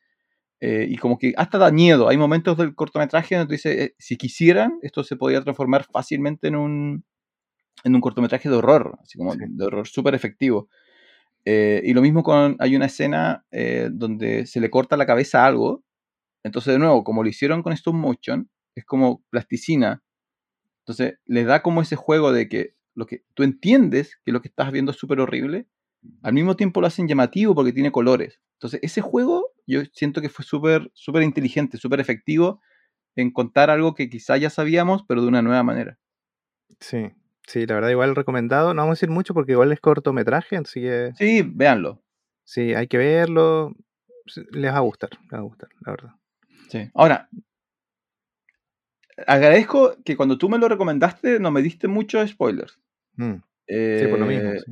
[0.63, 2.09] Eh, y como que hasta da miedo.
[2.09, 6.57] Hay momentos del cortometraje donde dice, eh, si quisieran, esto se podría transformar fácilmente en
[6.57, 7.05] un,
[7.85, 10.69] en un cortometraje de horror, así como de horror súper efectivo.
[11.44, 13.44] Eh, y lo mismo con, hay una escena
[13.90, 15.85] donde se le corta la cabeza a algo.
[16.44, 20.03] Entonces, de nuevo, como lo hicieron con stop motion, es como plasticina.
[20.83, 24.48] Entonces, le da como ese juego de que lo que tú entiendes que lo que
[24.48, 25.66] estás viendo es súper horrible,
[26.22, 28.40] al mismo tiempo lo hacen llamativo porque tiene colores.
[28.55, 32.61] Entonces, ese juego yo siento que fue súper súper inteligente, súper efectivo
[33.16, 35.98] en contar algo que quizá ya sabíamos, pero de una nueva manera.
[36.81, 37.11] Sí,
[37.51, 38.75] sí, la verdad igual recomendado.
[38.75, 41.13] No vamos a decir mucho porque igual es cortometraje, así que...
[41.17, 42.03] Sí, véanlo.
[42.45, 43.75] Sí, hay que verlo.
[44.53, 46.11] Les va a gustar, les va a gustar, la verdad.
[46.69, 46.91] Sí.
[46.95, 47.29] Ahora,
[49.27, 52.79] agradezco que cuando tú me lo recomendaste no me diste muchos spoilers.
[53.17, 53.35] Mm.
[53.67, 54.51] sí, por lo mismo.
[54.51, 54.63] Eh,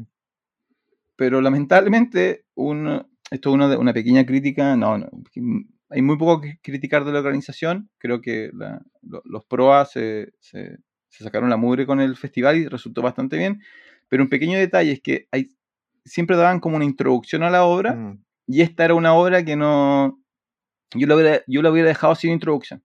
[1.16, 4.76] pero lamentablemente, un, esto es una, una pequeña crítica.
[4.76, 5.10] No, no,
[5.90, 7.90] hay muy poco que criticar de la organización.
[7.98, 8.50] Creo que
[9.02, 10.78] los PROA se, se,
[11.10, 13.62] sacaron la mugre con el festival y resultó bastante bien.
[14.08, 15.50] Pero un pequeño detalle es que hay,
[16.04, 18.24] siempre daban como una introducción a la obra mm.
[18.46, 20.20] y esta era una obra que no...
[20.94, 22.82] Yo lo hubiera, yo lo hubiera dejado sin introducción.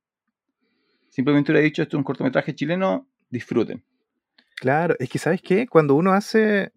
[1.10, 3.84] Simplemente hubiera dicho, esto es un cortometraje chileno, disfruten.
[4.58, 5.68] Claro, es que ¿sabes qué?
[5.68, 6.74] Cuando uno hace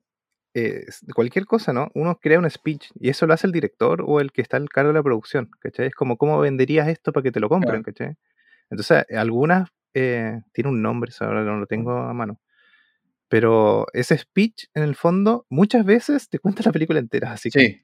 [0.54, 1.90] eh, cualquier cosa, ¿no?
[1.94, 4.68] Uno crea un speech y eso lo hace el director o el que está al
[4.68, 5.88] cargo de la producción, ¿cachai?
[5.88, 8.16] Es como, ¿cómo venderías esto para que te lo compren, ¿cachai?
[8.70, 12.38] Entonces, algunas eh, tiene un nombre, ahora no lo tengo a mano.
[13.28, 17.61] Pero ese speech, en el fondo, muchas veces te cuenta la película entera, así que...
[17.61, 17.82] Sí.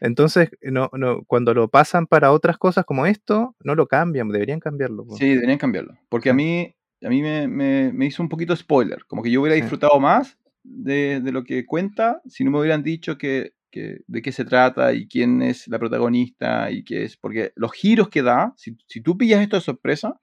[0.00, 4.60] Entonces, no, no, cuando lo pasan para otras cosas como esto, no lo cambian, deberían
[4.60, 5.04] cambiarlo.
[5.16, 5.98] Sí, deberían cambiarlo.
[6.08, 9.56] Porque a mí, a mí me, me, hizo un poquito spoiler, como que yo hubiera
[9.56, 14.44] disfrutado más de, lo que cuenta si no me hubieran dicho que, de qué se
[14.44, 17.16] trata y quién es la protagonista y qué es.
[17.16, 20.20] Porque los giros que da, si, tú pillas esto de sorpresa,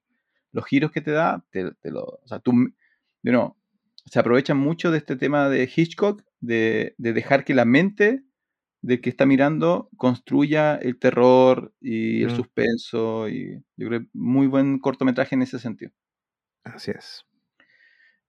[0.56, 2.04] los giros que te da, te, lo.
[2.04, 2.54] O sea, tú.
[3.24, 3.58] no,
[4.06, 8.24] se aprovechan mucho de este tema de Hitchcock, de, dejar que la mente
[8.82, 12.36] del que está mirando construya el terror y el mm.
[12.36, 13.28] suspenso.
[13.28, 15.92] Y yo creo que muy buen cortometraje en ese sentido.
[16.64, 17.26] Así es.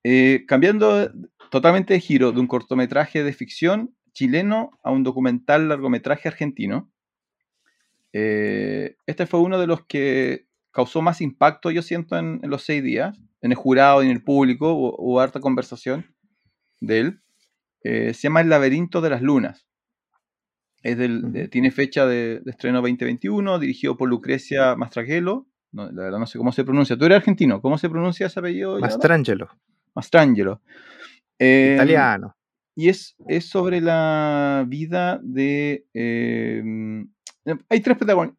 [0.02, 1.12] Eh, cambiando
[1.50, 6.90] totalmente de giro de un cortometraje de ficción chileno a un documental largometraje argentino.
[8.12, 10.45] Eh, este fue uno de los que
[10.76, 14.22] causó más impacto, yo siento, en, los seis días, en el jurado y en el
[14.22, 16.14] público, hubo, harta conversación
[16.82, 17.20] de él.
[17.82, 19.66] Eh, se llama El laberinto de las lunas.
[20.82, 25.46] Es del, tiene fecha de, estreno 2021, dirigido por Lucrecia Mastrangelo.
[25.72, 26.94] la verdad no sé cómo se pronuncia.
[26.94, 28.78] Tú eres argentino, ¿cómo se pronuncia ese apellido?
[28.78, 29.48] Mastrangelo.
[29.94, 30.60] Mastrangelo.
[31.38, 32.36] Em, Italiano.
[32.74, 35.86] Y es, es, sobre la vida de...
[37.68, 37.96] hay tres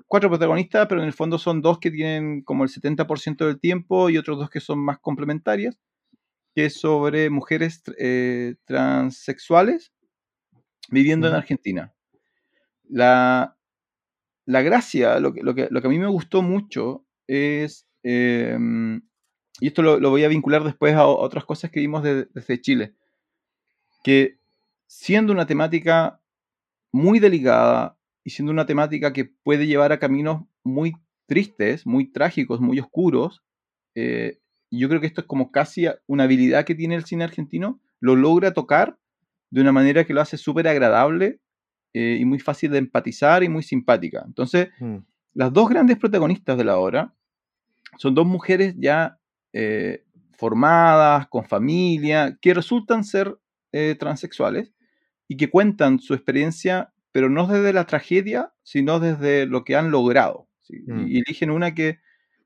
[0.07, 4.09] cuatro protagonistas, pero en el fondo son dos que tienen como el 70% del tiempo
[4.09, 5.77] y otros dos que son más complementarias,
[6.53, 9.93] que es sobre mujeres eh, transexuales
[10.89, 11.93] viviendo en Argentina.
[12.83, 13.57] La,
[14.45, 19.01] la gracia, lo que, lo, que, lo que, a mí me gustó mucho es em,
[19.59, 22.95] y esto lo, voy a vincular después a, otras cosas que vimos desde Chile,
[24.03, 24.37] que
[24.85, 26.21] siendo una temática
[26.91, 27.96] muy delicada
[28.27, 33.41] y siendo una temática que puede llevar a caminos muy tristes, muy trágicos, muy oscuros,
[33.95, 37.79] eh, yo creo que esto es como casi una habilidad que tiene el cine argentino,
[38.01, 38.97] lo logra tocar
[39.49, 41.39] de una manera que lo hace súper agradable
[41.93, 44.23] eh, y muy fácil de empatizar y muy simpática.
[44.27, 44.97] Entonces, mm.
[45.33, 47.13] las dos grandes protagonistas de la obra
[47.97, 49.17] son dos mujeres ya
[49.53, 53.39] eh, formadas, con familia, que resultan ser
[53.71, 54.73] eh, transexuales
[55.29, 59.89] y que cuentan su experiencia, pero no desde la tragedia, sino desde lo que han
[59.89, 60.47] logrado.
[60.69, 61.07] Mm.
[61.07, 61.97] Y eligen una que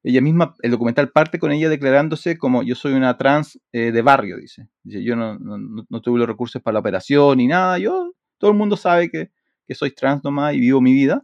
[0.01, 4.01] ella misma, el documental parte con ella declarándose como yo soy una trans eh, de
[4.01, 4.69] barrio, dice.
[4.84, 8.57] dice yo no, no, tuve los recursos para la operación ni nada, yo, todo el
[8.57, 9.29] mundo sabe que,
[9.67, 11.21] que soy trans nomás y vivo mi vida.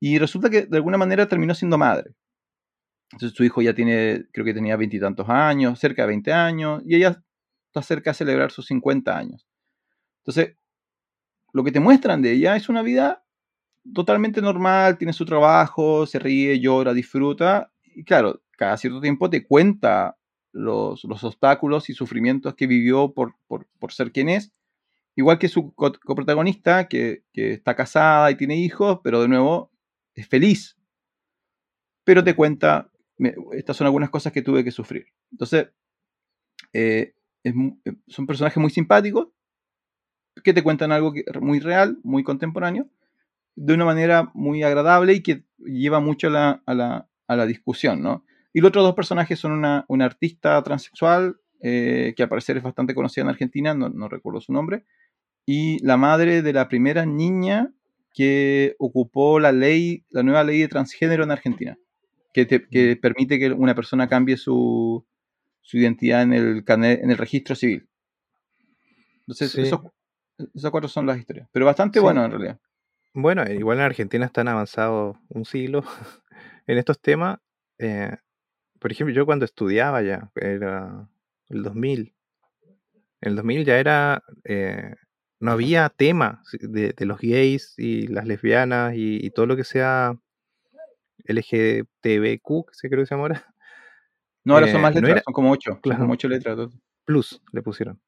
[0.00, 2.14] Y resulta que de alguna manera terminó siendo madre.
[3.12, 6.96] Entonces su hijo ya tiene, creo que tenía veintitantos años, cerca de 20 años, y
[6.96, 7.22] ella
[7.66, 9.46] está cerca de celebrar sus 50 años.
[10.24, 10.56] Entonces,
[11.54, 13.24] lo que te muestran de ella es una vida
[13.94, 19.46] totalmente normal, tiene su trabajo, se ríe, llora, disfruta, y claro, cada cierto tiempo te
[19.46, 20.18] cuenta
[20.52, 23.36] los, obstáculos y sufrimientos que vivió por,
[23.90, 24.52] ser quien es,
[25.14, 29.70] igual que su coprotagonista, que, que está casada y tiene hijos, pero de nuevo
[30.14, 30.76] es feliz,
[32.02, 32.90] pero te cuenta
[33.52, 35.06] estas son algunas cosas que tuve que sufrir.
[35.30, 35.68] Entonces,
[36.72, 37.14] eh,
[37.44, 37.54] eh,
[38.08, 39.28] son personajes muy simpáticos
[40.44, 42.86] que te cuentan algo muy real, muy contemporáneo,
[43.56, 48.24] de una manera muy agradable y que lleva mucho a la, discusión, ¿no?
[48.52, 52.94] Y los otros dos personajes son una, artista transexual eh, que al parecer es bastante
[52.94, 54.84] conocida en Argentina, no, no, recuerdo su nombre,
[55.46, 57.72] y la madre de la primera niña
[58.12, 61.78] que ocupó la ley, la nueva ley de transgénero en Argentina.
[62.34, 63.00] que, mm.
[63.00, 65.04] permite que una persona cambie su,
[65.72, 67.88] identidad en el, en el registro civil.
[69.20, 69.72] Entonces,
[70.54, 71.48] esas cuatro son las historias.
[71.52, 72.60] Pero bastante bueno en realidad.
[73.12, 75.84] Bueno, igual en Argentina están avanzados un siglo
[76.66, 77.38] en estos temas.
[77.78, 78.16] Eh,
[78.80, 81.08] por ejemplo, yo cuando estudiaba ya, era
[81.48, 82.14] el 2000,
[83.20, 84.94] en el 2000 ya era, eh,
[85.40, 90.16] no había tema de, los gays y las lesbianas y, todo lo que sea
[91.24, 93.54] LGTBQ, que se creo que se llama ahora.
[94.44, 96.68] No, ahora son eh, más letras, son como ocho, como ocho letras.
[97.04, 97.98] Plus le pusieron.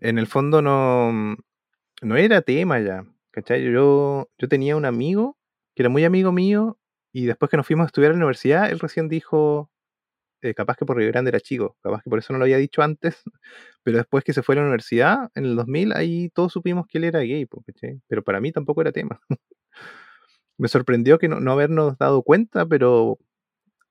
[0.00, 1.36] En el fondo no,
[2.02, 3.04] no era tema ya.
[3.30, 3.64] ¿Cachai?
[3.64, 5.36] Yo, yo tenía un amigo
[5.74, 6.78] que era muy amigo mío
[7.12, 9.70] y después que nos fuimos a estudiar a la universidad, él recién dijo,
[10.42, 12.58] eh, capaz que por Río Grande era chico, capaz que por eso no lo había
[12.58, 13.22] dicho antes,
[13.82, 16.98] pero después que se fue a la universidad, en el 2000, ahí todos supimos que
[16.98, 18.00] él era gay, ¿cachai?
[18.08, 19.20] Pero para mí tampoco era tema.
[20.58, 23.18] Me sorprendió que no, no, habernos dado cuenta, pero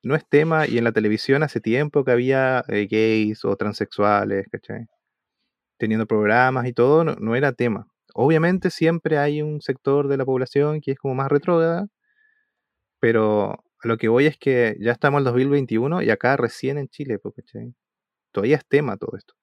[0.04, 4.48] no es tema y en la televisión hace tiempo que había eh, gays o transexuales,
[4.52, 4.88] ¿cachai?
[5.84, 7.90] Teniendo programas y todo, no, era tema.
[8.14, 11.90] Obviamente siempre hay un sector de la población que es como más retrógrada,
[13.02, 17.20] pero lo que voy es que ya estamos en 2021 y acá recién en Chile,
[17.20, 17.42] porque
[18.32, 19.34] todavía es tema todo esto.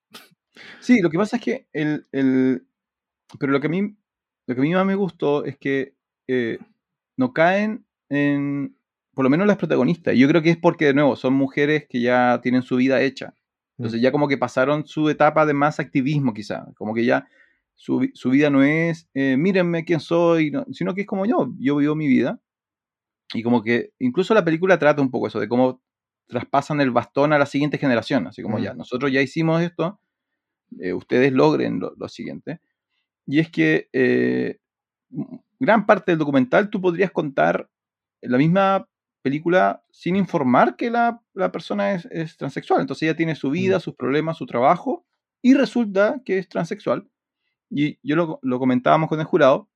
[0.81, 2.07] Sí, lo que pasa es que el,
[3.39, 3.99] pero lo que a mí
[4.47, 5.95] lo que a mí más me gustó es que
[6.27, 6.59] eh,
[7.19, 8.75] no caen en
[9.13, 10.17] por lo menos las protagonistas.
[10.17, 13.35] Yo creo que es porque de nuevo son mujeres que ya tienen su vida hecha.
[13.81, 14.03] Entonces mm.
[14.03, 17.27] ya como que pasaron su etapa de más activismo quizá, como que ya
[17.75, 21.95] su, vida no es, eh, mírenme quién soy, sino que es como yo, yo vivo
[21.95, 22.39] mi vida.
[23.33, 25.83] Y como que incluso la película trata un poco eso, de cómo
[26.27, 29.99] traspasan el bastón a la siguiente generación, así como ya, nosotros ya hicimos esto,
[30.79, 32.61] eh, ustedes logren lo, siguiente.
[33.27, 34.59] Y es que eh,
[35.59, 37.71] gran parte del documental tú podrías contar
[38.21, 38.87] la misma
[39.23, 42.81] película sin informar que la, persona es, transexual.
[42.81, 45.07] Entonces ella tiene su vida, sus problemas, su trabajo,
[45.43, 47.09] y resulta que es transexual.
[47.71, 49.69] Y yo lo, comentábamos con el jurado,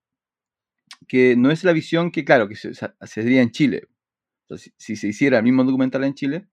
[1.09, 3.89] que no es la visión que, claro, que se, se haría en Chile.
[4.79, 6.49] si, se hiciera el mismo documental en Chile,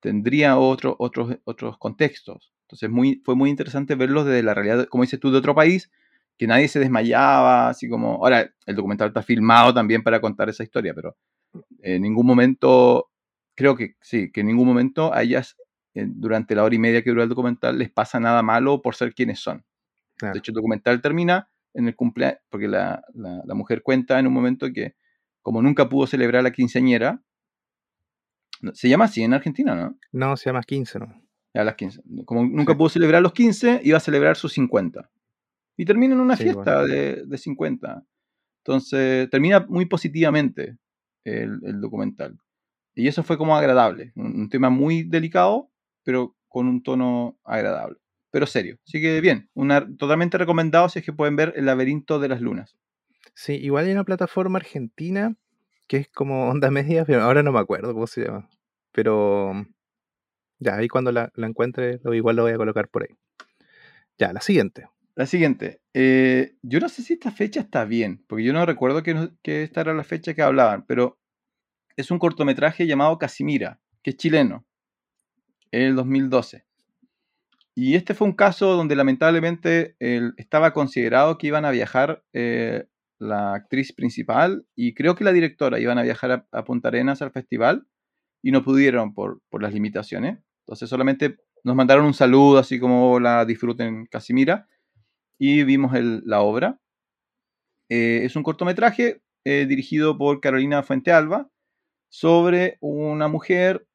[0.00, 2.52] tendría otro, otros, otros contextos.
[2.62, 5.90] Entonces muy, fue muy interesante verlos desde la realidad, como dices tú, de otro país,
[6.36, 8.14] que nadie se desmayaba, así como...
[8.16, 11.16] Ahora, el documental está filmado también para contar esa historia, pero
[11.82, 13.10] en ningún momento,
[13.54, 15.56] creo que sí, que en ningún momento a ellas,
[15.94, 19.14] durante la hora y media que dura el documental, les pasa nada malo por ser
[19.14, 19.64] quienes son.
[20.20, 23.04] De hecho, el documental termina en el cumpleaños, porque la,
[23.54, 24.96] mujer cuenta en un momento que,
[25.42, 27.22] como nunca pudo celebrar la quinceañera,
[28.72, 29.98] se llama así en Argentina, ¿no?
[30.12, 31.22] No, se llama 15, ¿no?
[31.52, 32.02] A las 15.
[32.24, 35.10] Como nunca pudo celebrar los 15, iba a celebrar sus 50.
[35.76, 38.02] Y termina en una fiesta de, de, 50.
[38.64, 40.78] Entonces, termina muy positivamente
[41.26, 42.38] el, documental.
[42.94, 44.12] Y eso fue como agradable.
[44.16, 45.70] un tema muy delicado,
[46.02, 47.98] pero con un tono agradable
[48.36, 48.76] pero serio.
[48.86, 52.42] Así que bien, una, totalmente recomendado si es que pueden ver El laberinto de las
[52.42, 52.76] lunas.
[53.32, 55.34] Sí, igual hay una plataforma argentina
[55.86, 58.46] que es como onda media, pero ahora no me acuerdo cómo se llama.
[58.92, 59.54] Pero
[60.58, 63.16] ya, ahí cuando la, encuentre, igual lo voy a colocar por ahí.
[64.18, 64.86] Ya, la siguiente.
[65.16, 65.80] La siguiente.
[65.94, 69.62] Eh, yo no sé si esta fecha está bien, porque yo no recuerdo que, que
[69.62, 71.18] esta era la fecha que hablaban, pero
[71.96, 74.66] es un cortometraje llamado Casimira, que es chileno,
[75.72, 76.66] en el 2012.
[77.74, 79.96] Y este fue un caso donde lamentablemente
[80.36, 82.86] estaba considerado que iban a viajar eh,
[83.18, 87.32] la actriz principal y creo que la directora iban a viajar a, Punta Arenas al
[87.32, 87.86] festival
[88.42, 90.38] y no pudieron por, las limitaciones.
[90.66, 94.68] Entonces solamente nos mandaron un saludo así como la disfruten Casimira
[95.38, 96.78] y vimos la obra.
[97.88, 101.48] Eh, es un cortometraje eh, dirigido por Carolina Fuentealba
[102.08, 103.86] sobre una mujer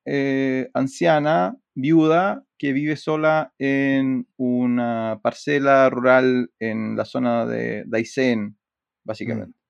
[0.73, 8.57] anciana, viuda, que vive sola en una parcela rural en la zona de Daisen,
[9.03, 9.57] básicamente.
[9.57, 9.61] Mm.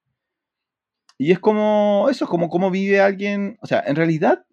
[1.19, 4.45] Y es como, eso es como cómo vive alguien, o sea, en realidad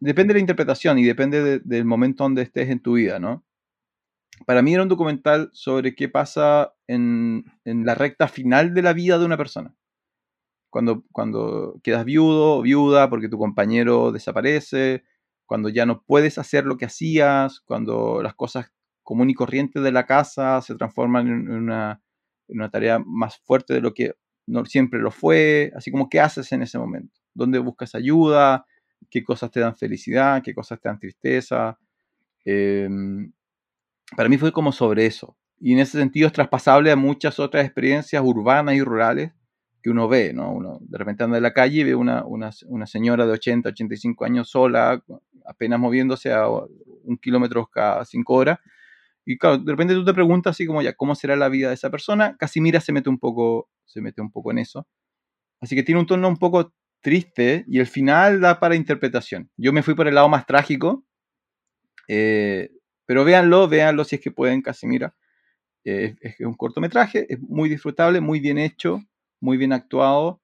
[0.00, 3.44] depende de la interpretación y depende del momento donde estés en tu vida, ¿no?
[4.46, 9.18] Para mí era un documental sobre qué pasa en, la recta final de la vida
[9.18, 9.74] de una persona.
[10.70, 15.04] Cuando, cuando quedas viudo o viuda porque tu compañero desaparece,
[15.46, 18.70] cuando ya no puedes hacer lo que hacías, cuando las cosas
[19.02, 22.02] común y corrientes de la casa se transforman en una,
[22.70, 24.12] tarea más fuerte de lo que
[24.46, 28.66] no siempre lo fue, así como qué haces en ese momento, dónde buscas ayuda,
[29.10, 31.78] qué cosas te dan felicidad, qué cosas te dan tristeza.
[32.44, 33.32] Em,
[34.16, 35.36] para mí fue como sobre eso.
[35.60, 39.32] Y en ese sentido es traspasable a muchas otras experiencias urbanas y rurales
[39.82, 40.52] que uno ve, ¿no?
[40.52, 43.68] Uno de repente anda en la calle y ve una, una, una señora de 80,
[43.70, 45.02] 85 años sola,
[45.46, 48.58] apenas moviéndose a un kilómetro cada cinco horas.
[49.24, 51.74] Y claro, de repente tú te preguntas así como ya, ¿cómo será la vida de
[51.74, 52.36] esa persona?
[52.38, 54.86] Casimira se mete un poco, se mete un poco en eso.
[55.60, 59.50] Así que tiene un tono un poco triste y el final da para interpretación.
[59.56, 61.04] Yo me fui por el lado más trágico,
[62.08, 62.70] eh,
[63.08, 65.14] pero véanlo, véanlo si es que pueden, Casimira.
[65.82, 69.02] Es un cortometraje, es muy disfrutable, muy bien hecho,
[69.40, 70.42] muy bien actuado.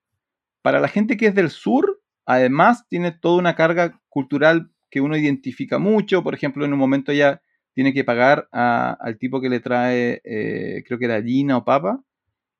[0.63, 5.15] Para la gente que es del sur, además tiene toda una carga cultural que uno
[5.15, 6.23] identifica mucho.
[6.23, 7.43] Por ejemplo, en un momento ya
[7.75, 12.03] tiene que pagar al tipo que le trae, eh, creo que era Gina o Papa,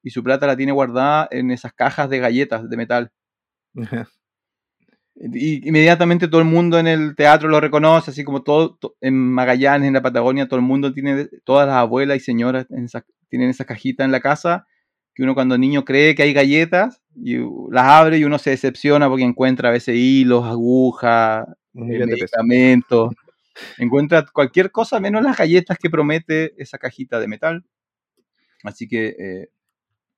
[0.03, 3.11] y su plata la tiene guardada en esas cajas de galletas de metal.
[5.17, 9.87] Y inmediatamente todo el mundo en el teatro lo reconoce, así como todo, en Magallanes,
[9.87, 12.67] en la Patagonia, todo el mundo tiene, todas las abuelas y señoras
[13.29, 14.67] tienen esa cajita en la casa,
[15.15, 17.37] que uno cuando niño cree que hay galletas, y
[17.71, 23.15] las abre y uno se decepciona porque encuentra a veces hilos, agujas, medicamentos,
[23.79, 27.65] encuentra cualquier cosa menos las galletas que promete esa cajita de metal.
[28.65, 29.49] Así que eh,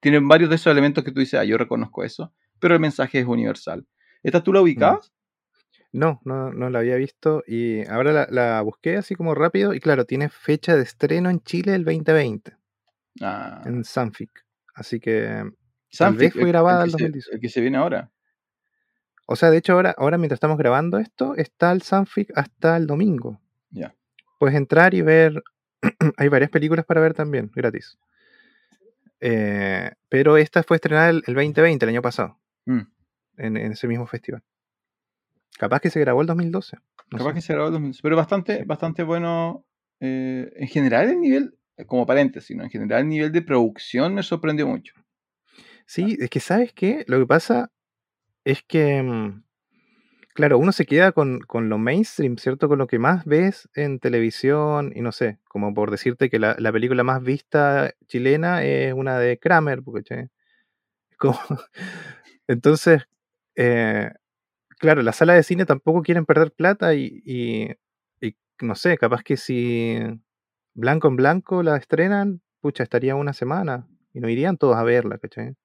[0.00, 3.20] tienen varios de esos elementos que tú dices, ah, yo reconozco eso, pero el mensaje
[3.20, 3.86] es universal.
[4.22, 5.12] ¿Esta tú la ubicabas?
[5.92, 10.04] No, no, no la había visto y ahora la, busqué así como rápido y claro,
[10.04, 12.54] tiene fecha de estreno en Chile el 2020.
[13.22, 13.62] Ah.
[13.64, 14.44] En Sanfic.
[14.74, 15.42] Así que
[15.88, 18.10] Sanfic fue grabada el, el, el que se viene ahora.
[19.26, 22.86] O sea, de hecho ahora, ahora mientras estamos grabando esto, está el Sanfic hasta el
[22.86, 23.40] domingo.
[23.70, 23.94] Ya.
[24.38, 25.42] Puedes entrar y ver,
[26.18, 27.98] hay varias películas para ver también, gratis.
[29.20, 32.38] Eh, pero esta fue estrenada el, 2020, el año pasado.
[32.66, 32.95] Mm
[33.36, 34.42] en, ese mismo festival.
[35.58, 36.76] Capaz que se grabó el 2012.
[37.10, 38.00] Capaz que se grabó el 2012.
[38.02, 39.64] Pero bastante, bastante bueno.
[40.00, 42.64] Eh, en general, el nivel, como paréntesis, ¿no?
[42.64, 44.92] en general, el nivel de producción me sorprendió mucho.
[45.86, 47.04] Sí, es que, ¿sabes qué?
[47.06, 47.70] Lo que pasa
[48.44, 49.44] es que, mm,
[50.34, 52.68] claro, uno se queda con, lo mainstream, ¿cierto?
[52.68, 56.54] Con lo que más ves en televisión y no sé, como por decirte que la,
[56.72, 60.28] película más vista chilena es una de Kramer, porque,
[61.18, 61.38] como,
[62.48, 63.08] entonces,
[63.56, 64.10] eh,
[64.78, 67.76] claro, la sala de cine tampoco quieren perder plata y,
[68.60, 69.98] no sé, capaz que si
[70.74, 75.18] blanco en blanco la estrenan, pucha, estaría una semana y no irían todos a verla,
[75.18, 75.56] ¿cachai?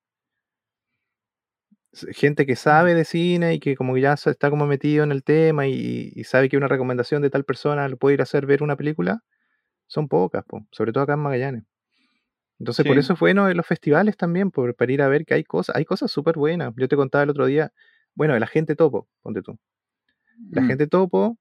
[2.14, 5.68] Gente que sabe de cine y que como ya está como metido en el tema
[5.68, 8.78] y, sabe que una recomendación de tal persona le puede ir a hacer ver una
[8.78, 9.24] película,
[9.88, 11.64] son pocas, sobre todo acá en Magallanes.
[12.62, 15.34] Entonces, por eso es bueno en los festivales también, por, para ir a ver que
[15.34, 16.72] hay cosas, hay cosas súper buenas.
[16.78, 17.74] Yo te contaba el otro día,
[18.14, 19.58] bueno, la gente topo, ponte tú.
[20.52, 20.68] La mm.
[20.68, 21.40] gente topo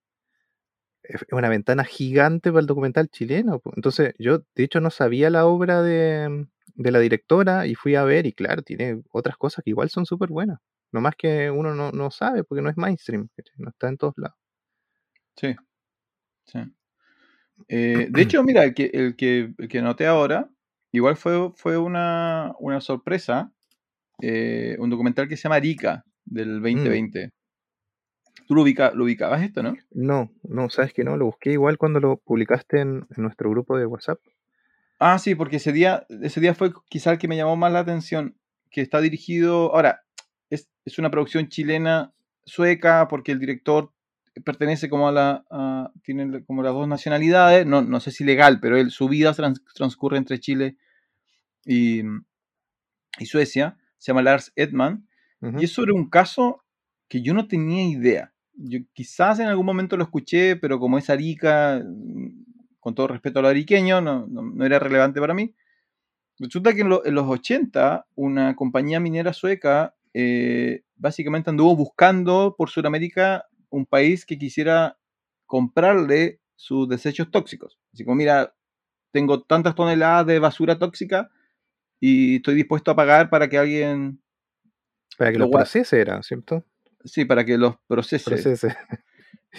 [1.02, 3.60] es una ventana gigante para el documental chileno.
[3.76, 6.46] Entonces, yo de hecho no sabía la obra de,
[6.76, 10.30] la directora y fui a ver y claro, tiene otras cosas que igual son súper
[10.30, 10.58] buenas.
[10.90, 14.38] No más que uno no, sabe porque no es mainstream, no está en todos lados.
[15.36, 15.54] Sí,
[16.46, 16.60] sí.
[17.68, 20.48] Eh, de hecho, mira, el que, el que, el que noté ahora
[20.92, 23.52] Igual fue, fue una, sorpresa,
[24.20, 27.26] eh, un documental que se llama Arica, del 2020.
[27.26, 27.30] Mm.
[28.46, 29.76] ¿Tú lo, lo ubicabas esto, no?
[29.92, 33.86] No, no, sabes que no, lo busqué igual cuando lo publicaste en, nuestro grupo de
[33.86, 34.18] WhatsApp.
[34.98, 37.78] Ah, sí, porque ese día, ese día fue quizá el que me llamó más la
[37.78, 38.36] atención,
[38.70, 40.02] que está dirigido, ahora,
[40.50, 40.68] es,
[40.98, 42.12] una producción chilena
[42.44, 43.92] sueca, porque el director
[44.44, 48.76] pertenece como a la, tiene como las dos nacionalidades, no, no sé si legal, pero
[48.76, 49.34] él, su vida
[49.74, 50.76] transcurre entre Chile
[51.64, 52.02] y,
[53.18, 55.06] y, Suecia, se llama Lars Edman,
[55.58, 56.62] y es sobre un caso
[57.08, 58.32] que yo no tenía idea.
[58.52, 61.82] Yo quizás en algún momento lo escuché, pero como es Arica,
[62.78, 65.54] con todo respeto a lo ariqueño, no, no, era relevante para mí.
[66.38, 73.46] Resulta que en, los 80, una compañía minera sueca eh, básicamente anduvo buscando por Sudamérica
[73.70, 74.98] un país que quisiera
[75.46, 77.78] comprarle sus desechos tóxicos.
[77.92, 78.54] Así como, mira,
[79.12, 81.30] tengo tantas toneladas de basura tóxica
[81.98, 84.22] y estoy dispuesto a pagar para que alguien...
[85.16, 86.64] Para que lo procese, era, ¿cierto?
[87.04, 88.36] Sí, para que los procese.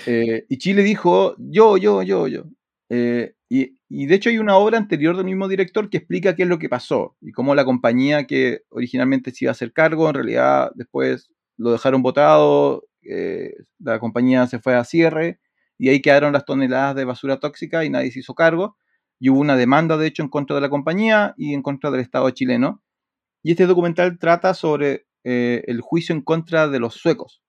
[0.05, 2.45] Eh, y Chile dijo, yo, yo, yo, yo.
[2.87, 6.43] Eh, y, y, de hecho hay una obra anterior del mismo director que explica qué
[6.43, 10.07] es lo que pasó y cómo la compañía que originalmente se iba a hacer cargo,
[10.07, 11.29] en realidad después
[11.61, 15.39] lo dejaron votado, eh, la compañía se fue a cierre
[15.77, 18.77] y ahí quedaron las toneladas de basura tóxica y nadie se hizo cargo.
[19.19, 22.01] Y hubo una demanda, de hecho, en contra de la compañía y en contra del
[22.01, 22.83] Estado chileno.
[23.43, 27.43] Y este documental trata sobre eh, el juicio en contra de los suecos.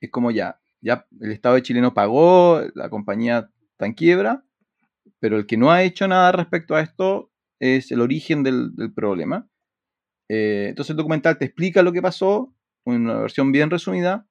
[0.00, 4.44] Es como ya, ya el Estado chileno pagó, la compañía está en quiebra,
[5.20, 8.92] pero el que no ha hecho nada respecto a esto es el origen del, del
[8.92, 9.46] problema.
[10.28, 12.54] Eh, entonces el documental te explica lo que pasó,
[12.84, 14.26] una versión bien resumida,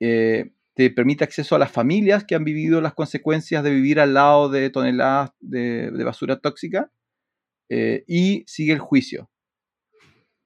[0.00, 4.14] eh, te permite acceso a las familias que han vivido las consecuencias de vivir al
[4.14, 6.90] lado de toneladas de, basura tóxica
[7.68, 9.30] eh, y sigue el juicio.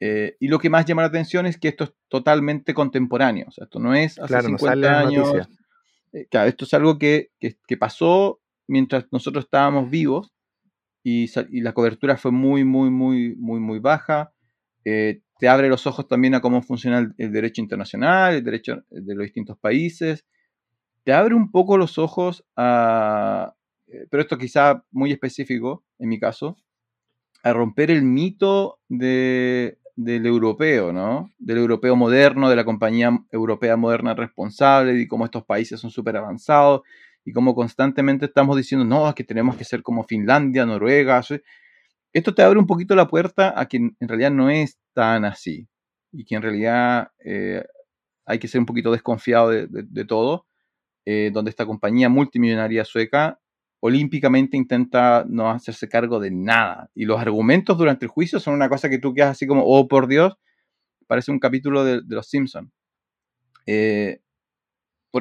[0.00, 3.64] y lo que más llama la atención es que esto es totalmente contemporáneo, o sea,
[3.64, 5.32] esto no es hace 50 años.
[6.30, 10.32] claro, esto es algo que, que, pasó mientras nosotros estábamos vivos
[11.02, 14.32] y, y, la cobertura fue muy, muy, muy, muy, muy baja.
[14.84, 19.14] Eh, te abre los ojos también a cómo funciona el, derecho internacional, el derecho de
[19.14, 20.24] los distintos países.
[21.04, 23.54] Te abre un poco los ojos a,
[23.86, 26.56] eh, pero esto quizá muy específico en mi caso,
[27.42, 31.30] a romper el mito del europeo, ¿no?
[31.38, 36.16] Del europeo moderno, de la compañía europea moderna responsable, y cómo estos países son súper
[36.16, 36.82] avanzados
[37.24, 41.22] y cómo constantemente estamos diciendo, no, que tenemos que ser como Finlandia, Noruega
[42.16, 45.68] esto te abre un poquito la puerta a que en realidad no es tan así
[46.12, 47.62] y que en realidad eh,
[48.24, 50.46] hay que ser un poquito desconfiado de, todo,
[51.04, 53.38] eh, donde esta compañía multimillonaria sueca
[53.80, 56.90] olímpicamente intenta no hacerse cargo de nada.
[56.94, 59.86] Y los argumentos durante el juicio son una cosa que tú quedas así como, oh
[59.86, 60.38] por Dios,
[61.06, 62.70] parece un capítulo de, Los Simpsons.
[63.66, 64.20] Eh,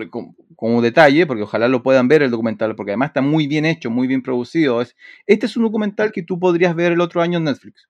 [0.09, 3.89] como, detalle, porque ojalá lo puedan ver el documental, porque además está muy bien hecho,
[3.89, 4.81] muy bien producido.
[4.81, 7.87] Es, este es un documental que tú podrías ver el otro año en Netflix.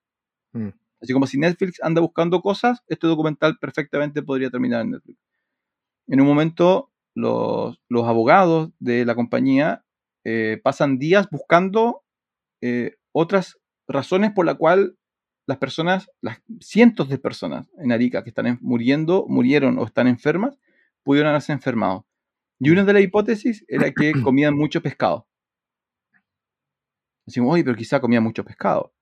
[0.52, 0.68] Mm.
[1.00, 5.18] Así como si Netflix anda buscando cosas, este documental perfectamente podría terminar en Netflix.
[6.08, 9.84] En un momento, los, abogados de la compañía
[10.24, 12.02] eh, pasan días buscando
[12.60, 14.96] eh, otras razones por la cual
[15.46, 20.58] las personas, las cientos de personas en Arica que están muriendo, murieron o están enfermas,
[21.06, 22.04] pudieron haberse enfermado.
[22.58, 25.28] Y una de las hipótesis era que comían mucho pescado.
[27.24, 28.92] Decimos, oye, pero quizá comían mucho pescado.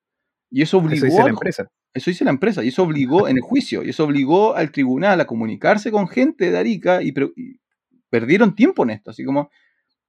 [0.50, 1.06] Y eso obligó.
[1.06, 1.70] Eso dice la empresa.
[1.94, 2.62] Eso dice la empresa.
[2.62, 3.82] Y eso obligó en el juicio.
[3.82, 7.14] Y eso obligó al tribunal a comunicarse con gente de Arica y,
[8.10, 9.10] perdieron tiempo en esto.
[9.10, 9.50] Así como,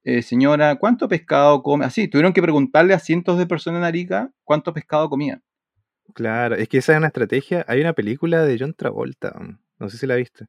[0.04, 1.86] eh, señora, ¿cuánto pescado come?
[1.86, 5.42] Así, tuvieron que preguntarle a cientos de personas en Arica cuánto pescado comían.
[6.12, 7.64] Claro, es que esa es una estrategia.
[7.68, 9.34] Hay una película de John Travolta,
[9.78, 10.46] no sé si la viste,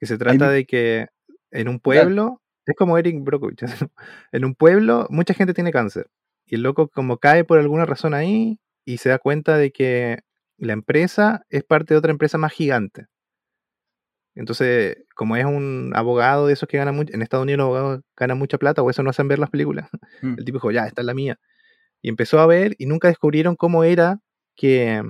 [0.00, 1.08] que se trata de que
[1.50, 3.60] en un pueblo, es como Eric Brockovich,
[4.32, 6.08] en un pueblo mucha gente tiene cáncer.
[6.46, 10.20] Y el loco como cae por alguna razón ahí y se da cuenta de que
[10.56, 13.06] la empresa es parte de otra empresa más gigante.
[14.34, 18.00] Entonces, como es un abogado de esos que gana mucho, en Estados Unidos los abogados
[18.16, 19.88] ganan mucha plata, o eso no hacen ver las películas.
[20.22, 20.36] Mm.
[20.38, 21.38] El tipo dijo, ya, esta es la mía.
[22.02, 24.18] Y empezó a ver y nunca descubrieron cómo era
[24.54, 25.02] que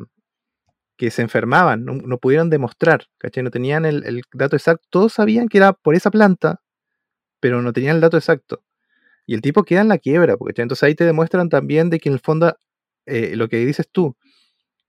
[1.00, 3.42] que se enfermaban, no, pudieron demostrar, ¿cachai?
[3.42, 4.86] No tenían el, dato exacto.
[4.90, 6.60] Todos sabían que era por esa planta,
[7.40, 8.62] pero no tenían el dato exacto.
[9.24, 12.10] Y el tipo queda en la quiebra, porque entonces ahí te demuestran también de que
[12.10, 12.54] en el fondo
[13.06, 14.14] eh, lo que dices tú,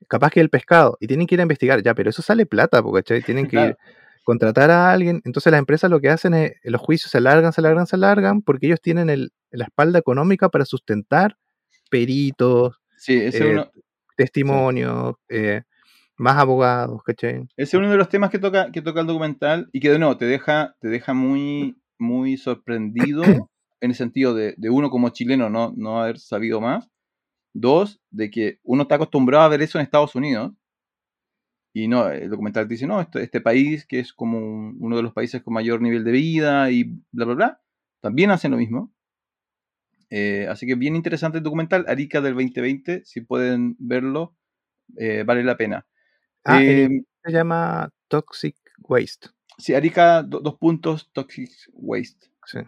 [0.10, 2.84] capaz que el pescado, y tienen que ir a investigar, ya, pero eso sale plata,
[2.84, 3.78] porque tienen que
[4.26, 5.22] contratar a alguien.
[5.24, 8.42] Entonces las empresas lo que hacen es, los juicios se alargan, se alargan, se alargan,
[8.42, 11.38] porque ellos tienen la espalda económica para sustentar
[11.90, 13.66] peritos, eh,
[14.18, 15.62] testimonios, eh,
[16.22, 17.48] más abogados, ¿cachai?
[17.58, 19.98] Ese es uno de los temas que toca, que toca el documental y que de
[19.98, 23.24] nuevo te deja, te deja muy, muy sorprendido
[23.82, 26.90] en el sentido de, uno como chileno no, no haber sabido más.
[27.54, 30.54] Dos, de que uno está acostumbrado a ver eso en Estados Unidos.
[31.74, 34.38] Y no, el documental dice, no, este, este país que es como
[34.80, 37.62] uno de los países con mayor nivel de vida y bla, bla, bla,
[38.00, 38.94] también hacen lo mismo.
[40.12, 44.36] Eh, así que bien interesante el documental, Arica del 2020, si pueden verlo,
[44.98, 45.88] eh, vale la pena.
[46.44, 49.30] Ah, em, se llama Toxic Waste.
[49.58, 52.28] Sí, Arica, dos puntos, Toxic Waste.
[52.46, 52.60] Sí.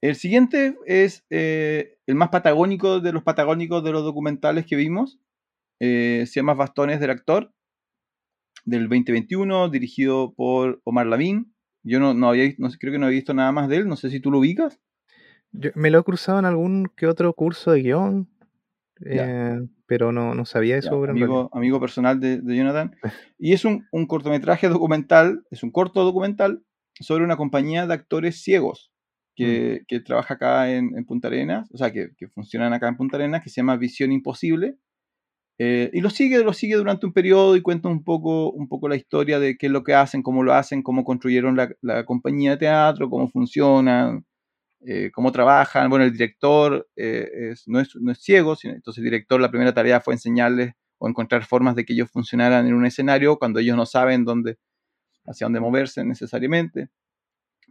[0.00, 5.18] El siguiente es eh, el más patagónico de los patagónicos de los documentales que vimos.
[5.80, 7.52] Eh, se llama Bastones del Actor,
[8.64, 11.54] del 2021, dirigido por Omar Lavín.
[11.82, 13.96] Yo no, no había, no, creo que no había visto nada más de él, no
[13.96, 14.80] sé si tú lo ubicas.
[15.52, 18.28] Yo me lo he cruzado en algún que otro curso de guion,
[19.04, 21.04] eh, pero no, no sabía eso.
[21.04, 22.94] amigo, amigo, personal de, Jonathan.
[23.38, 26.62] Y es un, cortometraje documental, es un corto documental
[27.00, 28.92] sobre una compañía de actores ciegos
[29.34, 30.04] que, mm.
[30.04, 33.56] trabaja acá en, Punta Arenas, o sea, que, funcionan acá en Punta Arenas, que se
[33.56, 34.76] llama Visión Imposible.
[35.58, 38.88] Eh, y lo sigue, lo sigue durante un periodo y cuenta un poco, un poco
[38.88, 42.04] la historia de qué es lo que hacen, cómo lo hacen, cómo construyeron la, la
[42.04, 44.24] compañía de teatro, cómo funcionan,
[44.86, 45.88] eh, cómo trabajan.
[45.88, 50.74] Bueno, el director eh, no, es, ciego, entonces el director la primera tarea fue enseñarles
[50.98, 54.58] o encontrar formas de que ellos funcionaran en un escenario cuando ellos no saben dónde,
[55.26, 56.90] hacia dónde moverse necesariamente.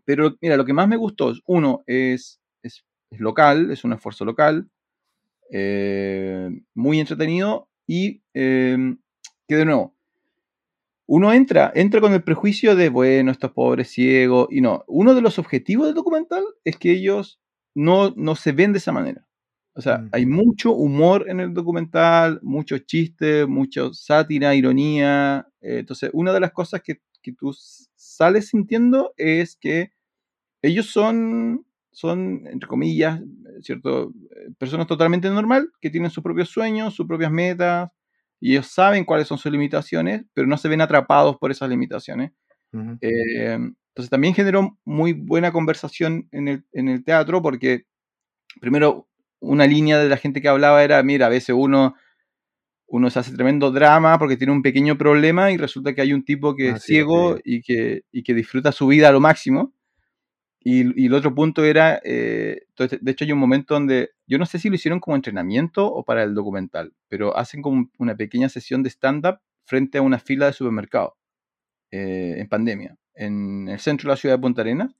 [0.05, 4.69] Pero mira, lo que más me gustó, uno, es, es, local, es un esfuerzo local,
[5.51, 9.92] eh, muy entretenido y Que de nuevo,
[11.05, 15.21] uno entra, entra con el prejuicio de, bueno, estos pobres ciegos, y no, uno de
[15.21, 17.39] los objetivos del documental es que ellos
[17.75, 19.27] no, no se ven de esa manera.
[19.75, 20.09] O sea, mm.
[20.11, 25.47] hay mucho humor en el documental, muchos chistes, mucha sátira, ironía.
[25.61, 27.53] Eh, entonces, una de las cosas que, que, tú
[27.95, 29.91] sales sintiendo es que
[30.61, 33.21] ellos son, son entre comillas,
[33.61, 34.13] ¿cierto?
[34.31, 37.89] Eh, personas totalmente normal, que tienen sus propios sueños, sus propias metas,
[38.43, 42.33] y ellos saben cuáles son sus limitaciones, pero no se ven atrapados por esas limitaciones.
[42.99, 47.85] Eh, entonces también generó muy buena conversación en el, en el, teatro porque
[48.59, 49.07] primero
[49.39, 51.95] una línea de la gente que hablaba era, mira, a veces uno,
[52.87, 56.25] uno se hace tremendo drama porque tiene un pequeño problema y resulta que hay un
[56.25, 59.73] tipo que es ciego y, que, y que disfruta su vida a lo máximo.
[60.59, 64.59] Y, el otro punto era, eh, de hecho hay un momento donde, yo no sé
[64.59, 68.83] si lo hicieron como entrenamiento o para el documental, pero hacen como una pequeña sesión
[68.83, 71.17] de stand-up frente a una fila de supermercado
[71.91, 74.95] eh, en pandemia, en el centro de la ciudad de Punta Arenas.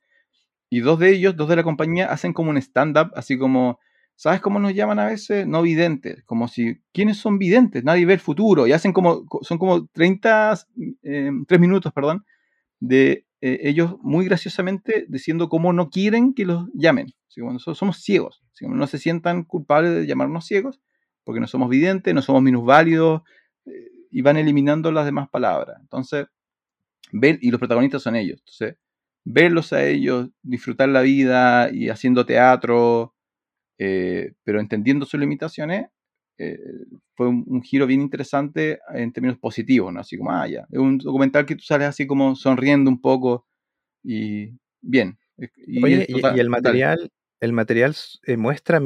[0.70, 3.80] Y dos de ellos, dos de la compañía, hacen como un stand-up, así como,
[4.16, 5.48] ¿sabes cómo nos llaman a veces?
[5.48, 7.84] No videntes, como si, ¿quiénes son videntes?
[7.84, 8.68] Nadie ve el futuro.
[8.68, 10.60] Y hacen como, son como 30,
[11.04, 12.26] eh, 3 minutos, perdón,
[12.80, 17.08] de eh, ellos muy graciosamente diciendo cómo no quieren que los llamen.
[17.38, 20.82] nosotros somos ciegos, no se sientan culpables de llamarnos ciegos,
[21.24, 23.22] porque no somos videntes, no somos minusválidos,
[23.66, 25.78] eh, y van eliminando las demás palabras.
[25.82, 26.28] Entonces,
[27.12, 28.40] ver, y los protagonistas son ellos.
[28.40, 28.78] Entonces,
[29.26, 33.16] verlos a ellos, disfrutar la vida y haciendo teatro,
[33.78, 35.88] eh, pero entendiendo sus limitaciones,
[37.16, 40.00] fue un, giro bien interesante en términos positivos, ¿no?
[40.00, 43.46] Así como, ah, ya, es un documental que tú sales así como sonriendo un poco
[44.04, 44.50] y
[44.82, 45.18] bien.
[45.38, 47.12] Y, Oye, y, el material,
[47.44, 47.94] el material
[48.26, 48.82] eh, muestra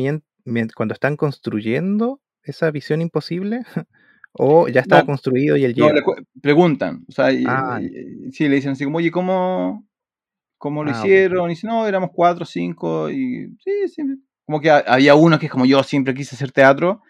[0.76, 3.62] cuando están construyendo esa visión imposible
[4.34, 5.94] o ya está construido y el llega.
[5.94, 7.80] No, preguntan, o sea, ah,
[8.32, 9.88] sí, le dicen así como, oye, ¿cómo,
[10.58, 11.46] cómo lo ah, hicieron?
[11.46, 14.02] Y dicen, no, éramos cuatro, cinco, y sí, sí,
[14.46, 17.04] como que había uno que es como yo siempre quise hacer teatro,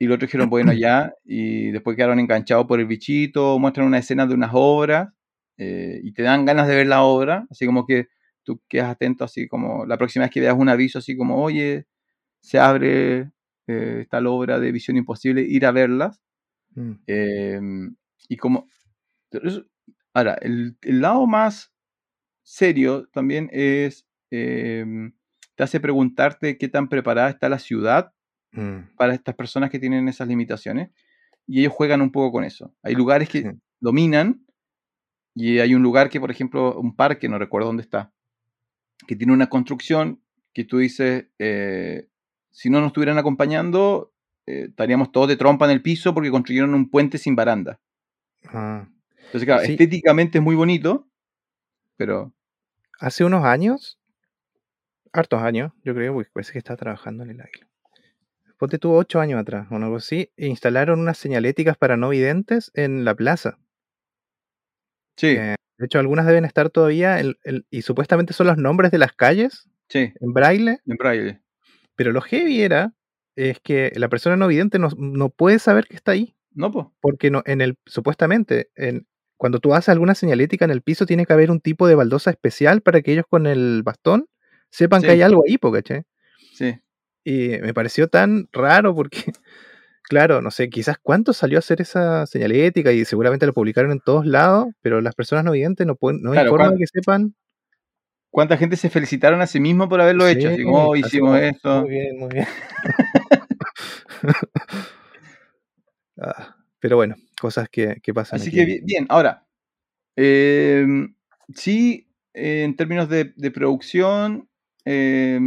[0.00, 3.98] y los otros dijeron, bueno, ya, y después quedaron enganchados por el bichito, muestran una
[3.98, 5.10] escena de unas obras,
[5.58, 8.08] eh, y te dan ganas de ver la obra, así como que
[8.44, 11.86] tú quedas atento, así como la próxima vez que veas un aviso, así como, oye,
[12.40, 13.32] se abre
[13.66, 16.20] eh, esta obra de Visión Imposible, ir a verlas.
[16.74, 16.92] Mm.
[17.06, 17.96] Em,
[18.28, 18.68] y como...
[20.14, 21.72] Ahora, el, lado más
[22.42, 25.14] serio también es, em,
[25.54, 28.12] te hace preguntarte qué tan preparada está la ciudad
[28.52, 28.96] Mm.
[28.96, 30.90] para estas personas que tienen esas limitaciones.
[31.46, 32.74] Y ellos juegan un poco con eso.
[32.82, 34.46] Hay lugares que dominan
[35.34, 38.12] y hay un lugar que, por ejemplo, un parque, no recuerdo dónde está,
[39.06, 40.20] que tiene una construcción
[40.52, 42.08] que tú dices, eh,
[42.50, 44.12] si no nos estuvieran acompañando,
[44.46, 47.80] eh, estaríamos todos de trompa en el piso porque construyeron un puente sin baranda.
[48.48, 48.86] Ah.
[49.16, 51.08] Entonces, claro, estéticamente es muy bonito,
[51.96, 52.32] pero...
[53.00, 53.98] Hace unos años,
[55.12, 57.72] hartos años, yo creo, porque parece que está trabajando en el águila
[58.62, 62.70] ponte tuvo ocho años atrás o algo así, e instalaron unas señaléticas para no videntes
[62.74, 63.58] en la plaza.
[65.16, 65.34] Sí.
[65.36, 67.20] Eh, de hecho, algunas deben estar todavía,
[67.70, 69.68] y supuestamente son los nombres de las calles.
[69.88, 70.12] Sí.
[70.20, 70.78] En braille.
[70.86, 71.40] En braille.
[71.96, 72.94] Pero lo heavy era,
[73.36, 76.34] es que la persona no vidente no, puede saber que está ahí.
[76.52, 76.86] No, pues.
[77.00, 79.06] Porque no, en el, supuestamente, en,
[79.36, 82.30] cuando tú haces alguna señalética en el piso, tiene que haber un tipo de baldosa
[82.30, 84.28] especial para que ellos con el bastón
[84.70, 86.04] sepan que hay algo ahí, ¿cachai?
[86.54, 86.78] Sí.
[87.24, 89.32] Y me pareció tan raro porque,
[90.12, 94.00] claro, no sé, quizás cuánto salió a hacer esa señalética y seguramente lo publicaron en
[94.00, 97.34] todos lados, pero las personas no videntes no, pueden, no hay forma de que sepan.
[98.30, 100.50] ¿Cuánta gente se felicitaron a sí mismo por haberlo hecho?
[100.50, 101.80] Así como, oh, hicimos esto.
[101.80, 102.46] Muy bien, muy bien.
[106.24, 108.38] Ah, pero bueno, cosas que, pasan.
[108.38, 109.44] Así que bien, ahora,
[110.14, 111.16] em,
[111.52, 114.48] sí, en términos de, de producción,
[114.84, 115.40] eh,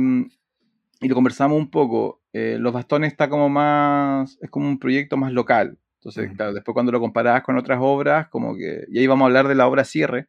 [0.99, 5.15] y lo conversamos un poco, eh, los bastones está como más, es como un proyecto
[5.15, 5.79] más local.
[5.99, 9.27] Entonces, claro, después cuando lo comparabas con otras obras, como que, y ahí vamos a
[9.27, 10.27] hablar de la obra cierre,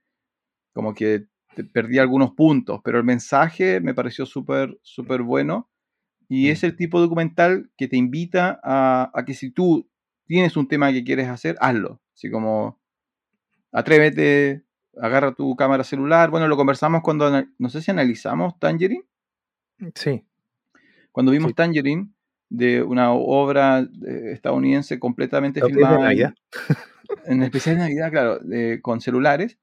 [0.73, 1.25] como que
[1.73, 5.69] perdí algunos puntos, pero el mensaje me pareció súper, súper bueno.
[6.29, 9.91] Y es el tipo de documental que te invita a, a, que si tú
[10.27, 12.01] tienes un tema que quieres hacer, hazlo.
[12.15, 12.81] Así como,
[13.73, 14.63] atrévete,
[15.03, 16.31] agarra tu cámara celular.
[16.31, 19.05] Bueno, lo conversamos cuando, no sé si analizamos Tangerine.
[19.97, 20.25] Sí.
[21.17, 22.11] Cuando vimos Tangerine,
[22.51, 26.35] de una obra eh, estadounidense completamente filmada en,
[27.25, 28.41] en, especial de Navidad, claro,
[28.83, 29.57] con celulares,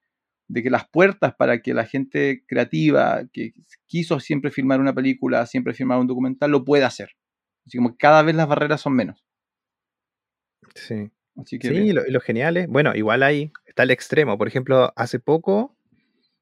[0.47, 3.53] de que las puertas para que la gente creativa que
[3.85, 7.11] quiso siempre filmar una película, siempre filmar un documental, lo pueda hacer.
[7.67, 9.23] Así como cada vez las barreras son menos.
[10.73, 11.11] Sí.
[11.39, 14.39] Así que sí, lo, lo, genial es, bueno, igual ahí está el extremo.
[14.39, 15.77] Por ejemplo, hace poco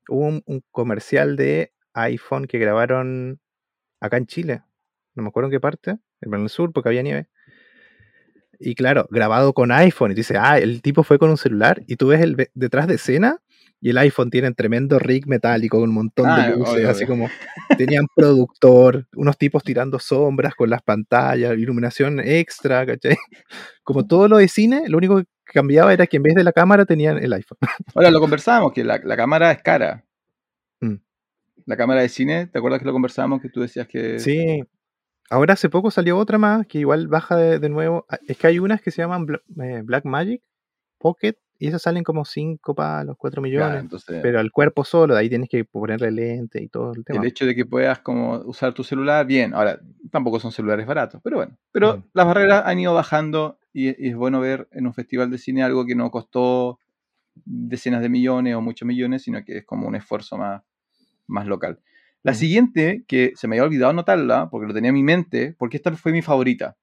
[0.08, 3.42] hubo un, comercial de iPhone que grabaron
[4.00, 4.62] acá en Chile.
[5.22, 7.28] No me acuerdo en qué parte, en el sur, porque había nieve.
[8.60, 10.12] Y claro, grabado con iPhone.
[10.12, 11.82] Y dice, ah, el tipo fue con un celular.
[11.88, 13.40] Y tú ves el detrás de escena
[13.84, 17.08] y el iPhone tiene un tremendo rig metálico con un montón de ah, luces, así
[17.08, 17.30] como
[17.78, 23.18] tenían productor, unos tipos tirando sombras con las pantallas, iluminación extra, ¿cachai?
[23.84, 26.54] Como todo lo de cine, lo único que cambiaba era que en vez de la
[26.54, 27.58] cámara tenían el iPhone.
[27.96, 30.06] Ahora lo conversábamos, que la, cámara es cara.
[30.80, 30.98] Mm.
[31.66, 33.42] La cámara de cine, ¿te acuerdas que lo conversábamos?
[33.42, 34.20] Que tú decías que...
[34.20, 34.64] Sí.
[35.32, 38.06] Ahora hace poco salió otra más que igual baja de, nuevo.
[38.10, 39.26] Ah, es que hay unas que se llaman
[39.64, 40.44] eh, Black Magic
[40.98, 43.86] Pocket y esas salen como 5 palos, 4 millones.
[44.22, 47.22] pero al cuerpo solo, de ahí tienes que ponerle lente y todo el tema.
[47.22, 49.54] El hecho de que puedas como usar tu celular, bien.
[49.54, 49.80] Ahora,
[50.12, 51.58] tampoco son celulares baratos, pero bueno.
[51.72, 55.64] Pero las barreras han ido bajando y, es bueno ver en un festival de cine
[55.64, 56.78] algo que no costó
[57.46, 60.62] decenas de millones o muchos millones, sino que es como un esfuerzo más,
[61.28, 61.80] más local.
[62.24, 65.78] La siguiente, que se me había olvidado anotarla, porque lo tenía en mi mente, porque
[65.78, 66.78] esta fue mi favorita.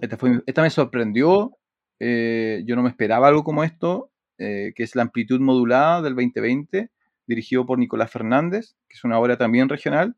[0.00, 1.56] Esta, fue, esta me sorprendió
[1.98, 6.14] eh, yo no me esperaba algo como esto, eh, que es la amplitud modulada del
[6.14, 6.90] 2020,
[7.26, 10.16] dirigido por Nicolás Fernández, que es una obra también regional.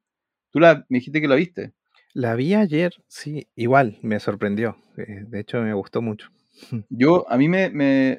[0.51, 1.73] Tú la, me dijiste que la viste.
[2.15, 4.77] La vi ayer, sí, igual, me sorprendió.
[4.97, 6.31] Eh, de hecho, me gustó mucho.
[6.89, 8.19] Yo, a mí me, me,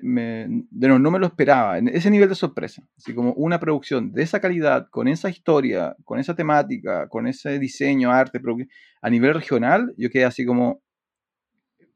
[0.72, 2.84] no, no, me lo esperaba, en ese nivel de sorpresa.
[2.98, 7.60] Así como una producción de esa calidad, con esa historia, con esa temática, con ese
[7.60, 8.42] diseño, arte,
[9.02, 10.82] a nivel regional, yo quedé así como,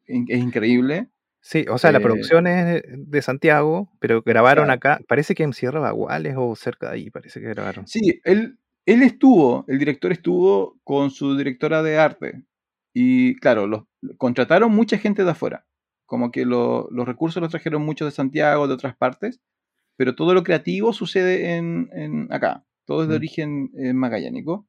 [0.05, 1.09] es increíble.
[1.41, 5.53] Sí, o sea, la eh, producción es de Santiago, pero grabaron acá, parece que en
[5.53, 7.85] Sierra Baguales o cerca de ahí, parece que grabaron.
[7.85, 12.43] Sí, él, él estuvo, el director estuvo con su directora de arte.
[12.93, 13.83] Y claro, los,
[14.17, 15.65] contrataron mucha gente de afuera.
[16.14, 19.41] Como que los recursos los trajeron muchos de Santiago, de otras partes,
[19.97, 22.66] pero todo lo creativo sucede en, acá.
[22.86, 23.18] Todo es de mm.
[23.18, 24.68] origen eh, magallánico.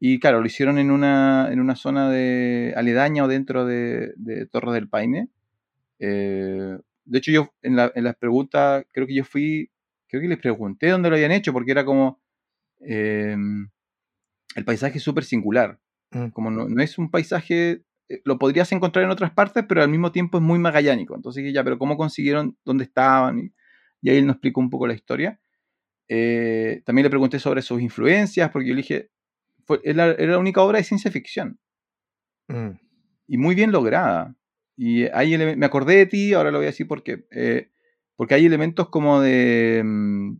[0.00, 4.46] Y claro, lo hicieron en una, en una zona de aledaña o dentro de, de
[4.46, 5.28] Torres del Paine
[6.00, 9.70] eh, de hecho, yo en, la, en, las preguntas, creo que yo fui,
[10.08, 12.20] creo que les pregunté dónde lo habían hecho, porque era como,
[12.80, 13.68] em,
[14.56, 15.78] el paisaje es súper singular.
[16.10, 16.30] Mm.
[16.30, 17.84] Como no, es un paisaje,
[18.24, 21.14] lo podrías encontrar en otras partes, pero al mismo tiempo es muy magallánico.
[21.14, 23.38] Entonces, ya, pero ¿cómo consiguieron dónde estaban?
[24.02, 25.40] Y, ahí él nos explicó un poco la historia.
[26.08, 29.10] Eh, también le pregunté sobre sus influencias, porque yo le dije,
[29.64, 31.58] fue, era, la única obra de ciencia ficción.
[32.48, 32.70] Mm.
[33.28, 34.34] Y muy bien lograda.
[34.76, 37.70] Y ahí me acordé de ti, ahora lo voy a decir porque, eh,
[38.16, 40.36] porque hay elementos como de mm,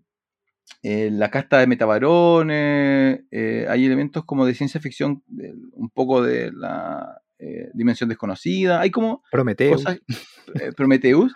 [0.82, 5.22] eh, la casta de metabarones, eh, hay elementos como de ciencia ficción,
[5.72, 7.20] un poco de la
[7.74, 9.84] dimensión desconocida, hay como Prometheus.
[10.76, 11.34] Prometheus.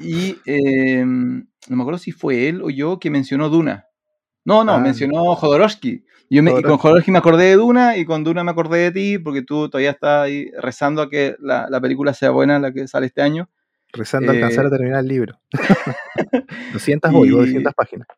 [0.00, 3.86] Y em, no me acuerdo si fue él o yo que mencionó Duna.
[4.44, 4.78] No, no, ah.
[4.78, 6.04] mencionó Jodorowsky.
[6.28, 8.90] Yo me, y con Jodorowsky me acordé de Duna y con Duna me acordé de
[8.92, 12.86] ti porque tú todavía estás ahí rezando a que la, película sea buena, la que
[12.88, 13.48] sale este año.
[13.92, 15.40] Rezando a alcanzar a eh, terminar el libro.
[16.72, 18.08] 200 o 200 páginas.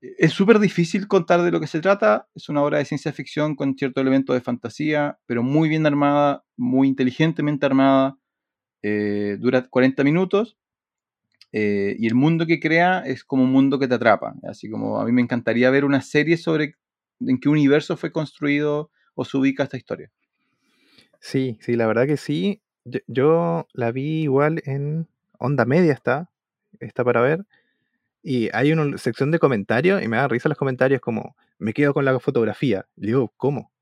[0.00, 2.28] Es súper difícil contar de lo que se trata.
[2.34, 6.44] Es una obra de ciencia ficción con cierto elemento de fantasía, pero muy bien armada,
[6.56, 8.16] muy inteligentemente armada.
[8.82, 10.56] Eh, dura 40 minutos
[11.50, 14.34] eh, y el mundo que crea es como un mundo que te atrapa.
[14.44, 16.74] Así como a mí me encantaría ver una serie sobre
[17.20, 20.10] en qué universo fue construido o se ubica esta historia.
[21.20, 22.62] Sí, sí, la verdad que sí.
[23.06, 26.30] Yo, la vi igual en Onda Media está,
[26.80, 27.44] está para ver.
[28.28, 31.94] Y hay una sección de comentarios y me da risa los comentarios como, me quedo
[31.94, 32.86] con la fotografía.
[32.94, 33.72] Y digo, ¿cómo?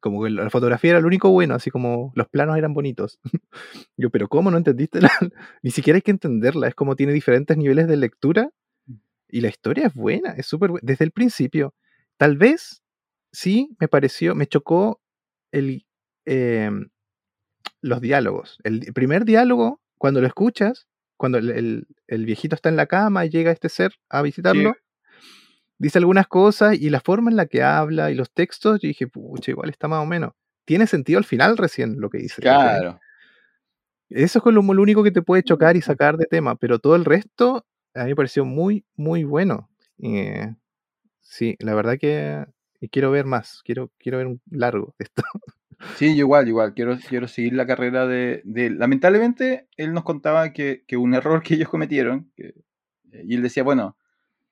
[0.00, 3.20] como que la fotografía era lo único bueno, así como los planos eran bonitos.
[3.98, 4.98] Yo, pero ¿cómo no entendiste?
[5.62, 8.50] Ni siquiera hay que entenderla, es como tiene diferentes niveles de lectura
[9.28, 11.74] y la historia es buena, es súper buena, desde el principio.
[12.16, 12.82] Tal vez,
[13.30, 15.02] sí, me pareció, me chocó
[15.52, 15.84] el,
[16.24, 16.88] em,
[17.82, 18.58] los diálogos.
[18.64, 20.88] El primer diálogo, cuando lo escuchas,
[21.22, 24.74] cuando el, viejito está en la cama y llega este ser a visitarlo,
[25.78, 29.06] dice algunas cosas y la forma en la que habla y los textos, yo dije,
[29.06, 30.32] pucha, igual está más o menos.
[30.64, 32.42] Tiene sentido al final recién lo que dice.
[32.42, 32.98] Claro.
[34.10, 36.96] Eso es lo, lo único que te puede chocar y sacar de tema, pero todo
[36.96, 37.64] el resto
[37.94, 39.70] a mí me pareció muy, muy bueno.
[40.02, 40.52] Eh,
[41.20, 42.44] sí, la verdad que
[42.90, 45.22] quiero ver más, quiero, quiero ver un largo esto.
[45.96, 51.14] Sí, igual, igual, quiero, quiero seguir la carrera de, Lamentablemente, él nos contaba que, un
[51.14, 52.54] error que ellos cometieron, eh,
[53.24, 53.96] y él decía, bueno,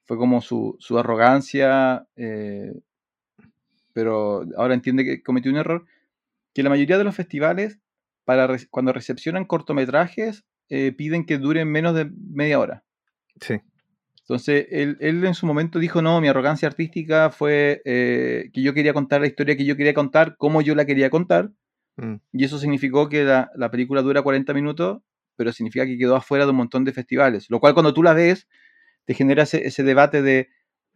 [0.06, 2.72] fue como su, arrogancia, eh,
[3.92, 5.86] pero ahora entiende que cometió un error,
[6.52, 7.78] que la mayoría de los festivales,
[8.24, 12.84] para cuando recepcionan cortometrajes, eh, piden que duren menos de media hora.
[13.40, 13.60] Sí.
[14.30, 18.92] Entonces, él, en su momento dijo, no, mi arrogancia artística fue eh, que yo quería
[18.92, 21.50] contar la historia que yo quería contar, como yo la quería contar,
[21.96, 22.14] mm.
[22.34, 25.02] y eso significó que la, película dura 40 minutos,
[25.34, 28.12] pero significa que quedó afuera de un montón de festivales, lo cual cuando tú la
[28.12, 28.46] ves,
[29.04, 30.48] te genera ese debate de,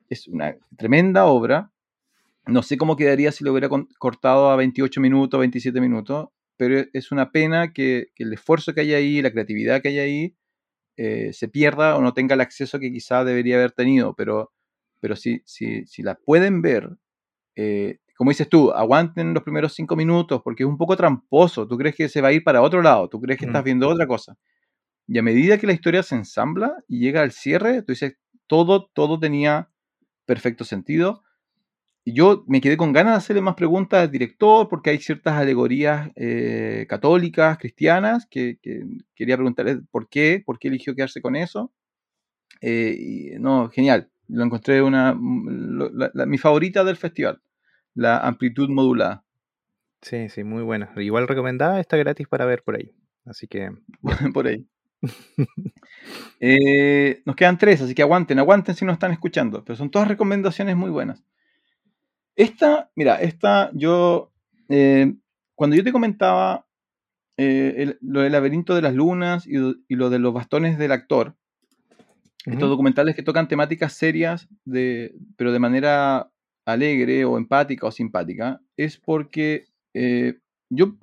[0.09, 1.73] es una tremenda obra,
[2.47, 3.69] no sé cómo quedaría si lo hubiera
[3.99, 8.95] cortado a 28 minutos, 27 minutos, pero es una pena que, el esfuerzo que hay
[8.95, 10.37] ahí, la creatividad que hay ahí,
[10.97, 14.15] eh, se pierda o no tenga el acceso que quizá debería haber tenido.
[14.15, 14.53] Pero,
[15.01, 16.89] pero si, si, si la pueden ver,
[17.57, 21.67] eh, como dices tú, aguanten los primeros cinco minutos porque es un poco tramposo.
[21.67, 23.89] Tú crees que se va a ir para otro lado, tú crees que estás viendo
[23.89, 24.37] otra cosa.
[25.07, 28.17] Y a medida que la historia se ensambla y llega al cierre, tú dices,
[28.47, 29.71] todo, todo tenía
[30.27, 31.23] perfecto sentido
[32.13, 36.11] yo me quedé con ganas de hacerle más preguntas al director porque hay ciertas alegorías
[36.17, 38.59] eh, católicas, cristianas, que,
[39.15, 41.73] quería preguntarle por qué, por qué eligió quedarse con eso.
[42.61, 44.11] Eh, no, genial.
[44.29, 47.43] Lo encontré una mi favorita del festival,
[47.95, 49.25] la amplitud modulada.
[50.03, 50.93] Sí, sí, muy buena.
[50.97, 52.95] Igual recomendada, está gratis para ver por ahí.
[53.25, 53.71] Así que.
[54.35, 54.67] por ahí.
[56.41, 59.65] Eh, nos quedan tres, así que aguanten, aguanten si no están escuchando.
[59.65, 61.25] Pero son todas recomendaciones muy buenas.
[62.37, 64.33] Esta, mira, esta yo,
[64.69, 65.15] eh,
[65.55, 66.67] cuando yo te comentaba
[67.37, 69.57] eh, lo del laberinto de las lunas y,
[69.95, 71.37] lo de los bastones del actor,
[72.45, 76.31] estos documentales que tocan temáticas serias, de, pero de manera
[76.67, 80.97] alegre o empática o simpática, es porque eh, yo,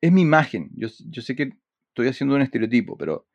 [0.00, 1.52] es mi imagen, yo, sé que
[1.88, 3.26] estoy haciendo un estereotipo, pero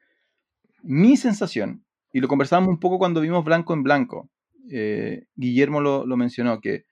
[0.82, 4.30] mi sensación, y lo conversábamos un poco cuando vimos Blanco en Blanco,
[5.36, 6.86] Guillermo lo, lo mencionó, que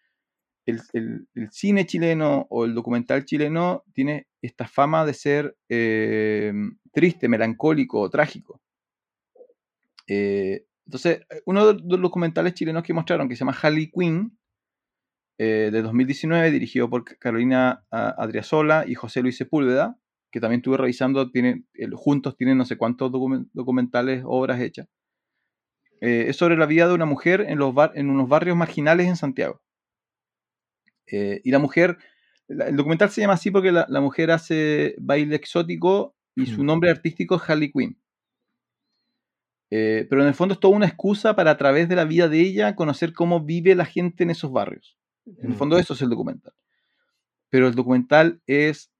[0.94, 6.54] el, cine chileno o el documental chileno tiene esta fama de ser eh,
[6.92, 8.62] triste, melancólico o trágico.
[10.08, 14.38] Eh, entonces, uno de los documentales chilenos que mostraron, que se llama Harley Quinn,
[15.38, 19.98] eh, de 2019, dirigido por Carolina Adriasola y José Luis Sepúlveda,
[20.32, 23.12] que también estuve revisando, tienen, juntos tienen no sé cuántos
[23.54, 24.88] documentales, obras hechas.
[26.00, 29.62] es sobre la vida de una mujer en, los en unos barrios marginales en Santiago.
[31.12, 31.98] Eh, y la mujer,
[32.48, 37.36] el documental se llama así porque la, mujer hace baile exótico y su nombre artístico
[37.36, 37.98] es Harley Quinn.
[39.70, 42.28] Eh, pero en el fondo es toda una excusa para a través de la vida
[42.28, 44.98] de ella conocer cómo vive la gente en esos barrios.
[45.26, 46.54] En el fondo eso es el documental.
[47.50, 48.92] Pero el documental es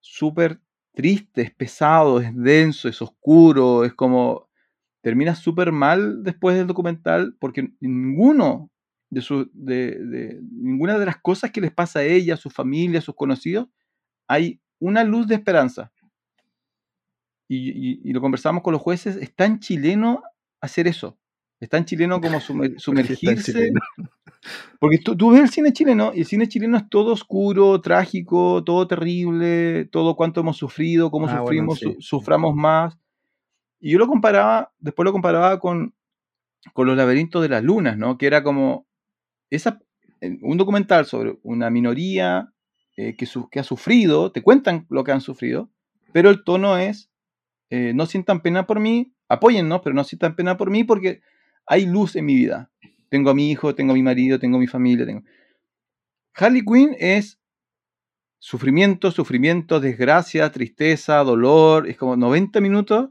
[0.00, 0.60] súper
[0.92, 4.50] triste, es pesado, es denso, es oscuro, es como...
[5.00, 8.71] Termina súper mal después del documental porque ninguno
[9.12, 12.98] de, su, de, ninguna de las cosas que les pasa a ella, a su familia,
[12.98, 13.68] a sus conocidos,
[14.26, 15.92] hay una luz de esperanza.
[17.46, 20.22] Y, lo conversamos con los jueces, es tan chileno
[20.62, 21.18] hacer eso.
[21.60, 22.40] Es tan chileno como
[22.78, 23.72] sumergirse.
[24.80, 28.64] Porque tú, tú, ves el cine chileno y el cine chileno es todo oscuro, trágico,
[28.64, 32.98] todo terrible, todo cuanto hemos sufrido, cómo ah, sufrimos, suframos más.
[33.78, 35.94] Y yo lo comparaba, después lo comparaba con,
[36.72, 38.16] con los laberintos de las lunas, ¿no?
[38.16, 38.86] Que era como,
[40.42, 42.52] un documental sobre una minoría
[42.96, 45.70] eh, que, que, ha sufrido, te cuentan lo que han sufrido,
[46.12, 47.10] pero el tono es,
[47.70, 51.22] eh, no sientan pena por mí, apóyennos, pero no sientan pena por mí porque
[51.66, 52.70] hay luz en mi vida.
[53.08, 55.06] Tengo a mi hijo, tengo a mi marido, tengo a mi familia.
[55.06, 55.22] Tengo...
[56.34, 57.38] Harley Quinn es
[58.38, 63.10] sufrimiento, sufrimiento, desgracia, tristeza, dolor, es como 90 minutos.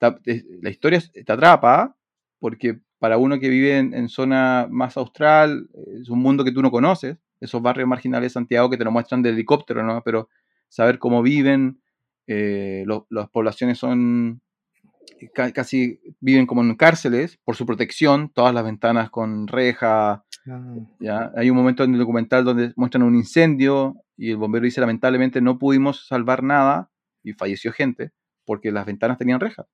[0.00, 1.96] La historia te atrapa
[2.40, 5.68] porque para uno que vive en, zona más austral,
[6.00, 8.92] es un mundo que tú no conoces, esos barrios marginales de Santiago que te lo
[8.92, 10.02] muestran de helicóptero, ¿no?
[10.04, 10.28] Pero
[10.68, 11.82] saber cómo viven,
[12.28, 14.40] eh, las poblaciones son
[15.34, 20.24] casi viven como en cárceles por su protección, todas las ventanas con reja.
[20.48, 20.74] Ah.
[21.00, 21.32] ¿ya?
[21.34, 25.40] Hay un momento en el documental donde muestran un incendio y el bombero dice lamentablemente
[25.40, 26.88] no pudimos salvar nada
[27.24, 28.12] y falleció gente
[28.44, 29.66] porque las ventanas tenían rejas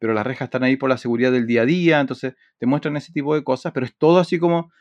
[0.00, 2.96] pero las rejas están ahí por la seguridad del día a día, entonces te muestran
[2.96, 4.72] ese tipo de cosas, pero es todo así como,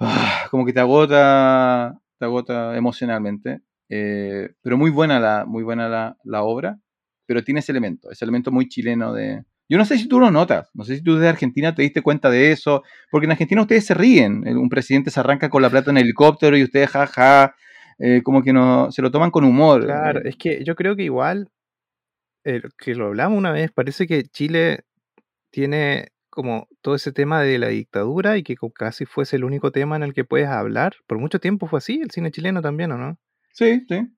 [0.00, 3.62] ah, como que te agota, te agota emocionalmente.
[3.88, 6.78] Eh, pero muy buena la, muy buena la, obra,
[7.24, 9.44] pero tiene ese elemento, ese elemento muy chileno de...
[9.68, 12.02] Yo no sé si tú lo notas, no sé si tú desde Argentina te diste
[12.02, 15.70] cuenta de eso, porque en Argentina ustedes se ríen, un presidente se arranca con la
[15.70, 17.54] plata en helicóptero y ustedes jaja,
[17.98, 19.84] eh, como que no, se lo toman con humor.
[19.84, 21.48] Claro, es que yo creo que igual
[22.44, 24.84] eh, que lo hablamos una vez, parece que Chile
[25.50, 29.96] tiene como todo ese tema de la dictadura y que casi fuese el único tema
[29.96, 30.94] en el que puedes hablar.
[31.06, 33.18] Por mucho tiempo fue así, el cine chileno también, ¿o no?
[33.52, 34.08] Sí, sí.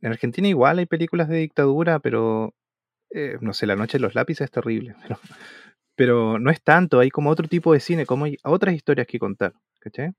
[0.00, 2.54] En Argentina igual hay películas de dictadura, pero
[3.10, 4.94] eh, no sé, La Noche de los Lápices es terrible,
[5.94, 9.18] pero, no es tanto, hay como otro tipo de cine, como hay otras historias que
[9.18, 10.12] contar, ¿cachai?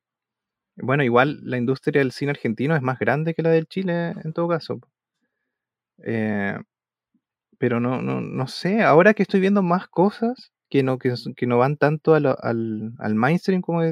[0.76, 4.34] Bueno, igual la industria del cine argentino es más grande que la del Chile en
[4.34, 4.80] todo caso.
[6.04, 6.58] Eh,
[7.64, 11.14] pero no, no, no sé, ahora que estoy viendo más cosas que no, que,
[11.48, 13.84] no van tanto al, al, mainstream como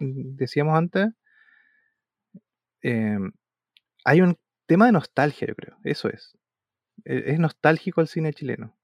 [0.00, 1.12] decíamos antes,
[2.82, 3.30] em,
[4.04, 4.36] hay un
[4.66, 6.36] tema de nostalgia, yo creo, eso es.
[7.04, 8.76] E, es nostálgico el cine chileno,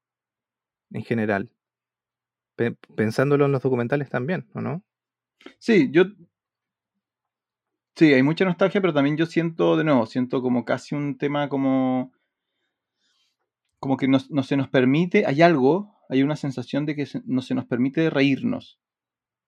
[0.91, 1.51] en general.
[2.95, 4.81] pensándolo en los documentales también, ¿o no?
[5.59, 6.05] Sí, yo
[7.97, 11.49] Sí, hay mucha nostalgia, pero también yo siento, de nuevo, siento como casi un tema
[11.49, 12.13] como,
[13.81, 17.55] como que no, se nos permite, hay algo, hay una sensación de que no se
[17.55, 18.79] nos permite reírnos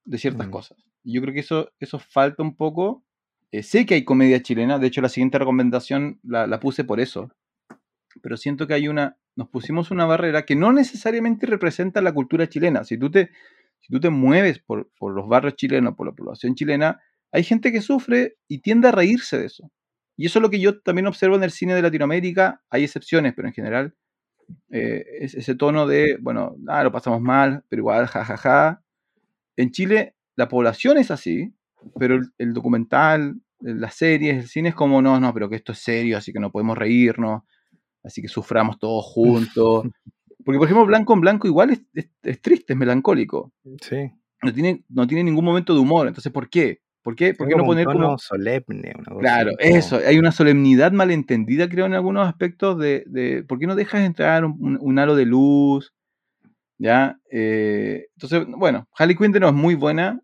[0.06, 0.50] de ciertas mm.
[0.52, 0.78] cosas.
[1.04, 3.06] Yo creo que eso, eso falta un poco.
[3.52, 7.30] Eh, sé que hay comedia chilena, de hecho la siguiente recomendación la, puse por eso,
[8.24, 12.50] pero siento que hay una, nos pusimos una barrera que no necesariamente representa la cultura
[12.50, 12.84] chilena.
[12.86, 13.30] Si tú te,
[13.82, 17.00] si tú te mueves por, por los barrios chilenos, por la población chilena,
[17.32, 19.72] hay gente que sufre y tiende a reírse de eso.
[20.18, 22.64] Y eso es lo que yo también observo en el cine de Latinoamérica.
[22.72, 23.96] Hay excepciones, pero en general
[24.70, 28.38] eh, es ese tono de, bueno, ah, lo pasamos mal, pero igual, jajaja.
[28.38, 28.84] Ja, ja.
[29.56, 31.54] En Chile la población es así,
[32.00, 35.80] pero el, documental, las series, el cine es como, no, no, pero que esto es
[35.80, 37.44] serio, así que no podemos reírnos,
[38.04, 39.86] así que suframos todos juntos.
[40.46, 43.54] Porque, por ejemplo, Blanco en Blanco igual es, es, triste, es melancólico.
[43.82, 44.12] Sí.
[44.42, 46.06] No tiene, no tiene ningún momento de humor.
[46.06, 46.82] Entonces, ¿por qué?
[47.04, 48.94] ¿Por qué, ¿por qué no poner como solemne?
[49.20, 50.00] claro, eso.
[50.08, 54.46] Hay una solemnidad malentendida, creo, en algunos aspectos de, de ¿por qué no dejas entrar
[54.46, 55.94] un, halo de luz?
[56.78, 57.20] ¿Ya?
[57.30, 60.22] Eh, entonces, bueno, Harley Quinn no es muy buena,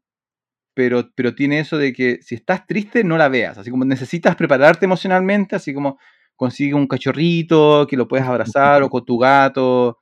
[0.74, 3.58] pero, pero tiene eso de que si estás triste, no la veas.
[3.58, 6.00] Así como necesitas prepararte emocionalmente, así como
[6.38, 10.00] consigue un cachorrito que lo puedes abrazar o con tu gato,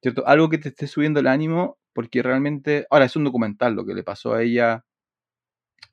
[0.00, 0.26] ¿cierto?
[0.26, 3.94] Algo que te esté subiendo el ánimo, porque realmente, ahora es un documental lo que
[3.94, 4.84] le pasó a ella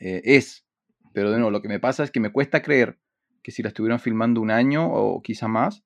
[0.02, 0.66] eh, es.
[1.14, 3.00] Pero de nuevo, lo que me pasa es que me cuesta creer
[3.44, 5.84] que si la estuvieron filmando un año o quizá más,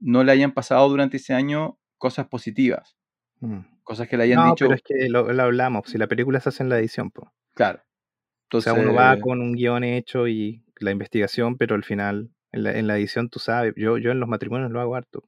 [0.00, 2.96] no le hayan pasado durante ese año cosas positivas.
[3.40, 3.60] Mm.
[3.82, 4.66] Cosas que le hayan dicho.
[4.66, 7.28] Pero es que lo, hablamos, si la película se hace en la edición, pues.
[7.54, 7.82] Claro.
[8.44, 12.30] Entonces, o sea, uno va con un guion hecho y la investigación, pero al final,
[12.52, 15.24] en la, en la edición, tú sabes, yo, yo en los matrimonios lo hago harto.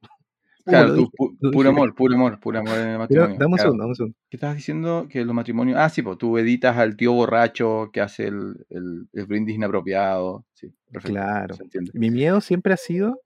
[0.67, 1.09] Claro,
[1.51, 3.37] puro amor, puro amor, puro amor en el matrimonio.
[3.39, 4.17] dame un segundo, dame un segundo.
[4.29, 5.07] ¿Qué estás diciendo?
[5.09, 5.77] Que los matrimonios.
[5.79, 10.45] Ah, sí, pues tú editas al tío borracho que hace el, el, brindis inapropiado.
[10.53, 11.13] Sí, perfecto.
[11.13, 11.55] Claro.
[11.93, 13.21] Mi miedo siempre ha sido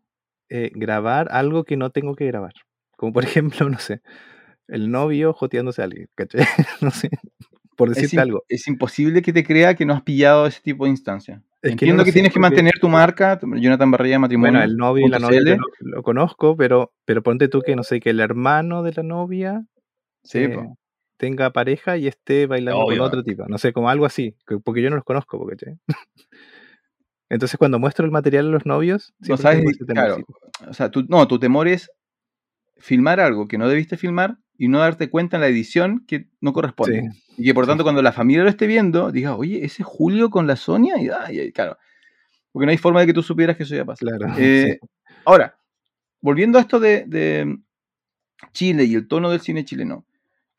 [0.50, 2.54] eh, grabar algo que no tengo que grabar.
[2.96, 4.02] Como por ejemplo, no sé,
[4.68, 6.40] el novio joteándose a alguien, ¿caché?
[6.82, 7.10] no sé,
[7.76, 8.44] por decirte algo.
[8.48, 11.42] Es imposible que te crea que no has pillado ese tipo de instancia.
[11.64, 14.54] Entiendo que, tienes que mantener tu marca, Jonathan Barrilla Matrimonio.
[14.54, 18.00] Bueno, el novio y la novia lo, conozco, pero, pero ponte tú que no sé,
[18.00, 19.64] que el hermano de la novia
[20.34, 20.58] eh,
[21.18, 23.46] tenga pareja y esté bailando con otro tipo.
[23.48, 25.76] No sé, como algo así, porque yo no los conozco, porque
[27.30, 30.18] Entonces cuando muestro el material a los novios, no sabes, claro,
[30.68, 31.90] o sea, no, tu temor es
[32.78, 36.54] filmar algo que no debiste filmar y no darte cuenta en la edición que no
[36.54, 37.10] corresponde.
[37.36, 40.46] Y que por tanto cuando la familia lo esté viendo, diga, oye, ese Julio con
[40.46, 41.80] la Sonia, y, claro,
[42.52, 44.06] porque no hay forma de que tú supieras que eso ya pasa.
[44.38, 44.78] Eh,
[45.26, 45.58] ahora,
[46.22, 47.58] volviendo a esto de,
[48.54, 50.06] Chile y el tono del cine chileno,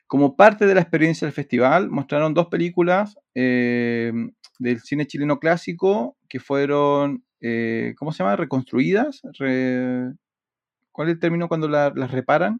[0.05, 4.11] como parte de la experiencia del festival, mostraron dos películas eh,
[4.59, 8.35] del cine chileno clásico que fueron, eh, ¿cómo se llama?
[8.35, 9.21] Reconstruidas.
[10.91, 12.59] ¿Cuál es el término cuando las reparan?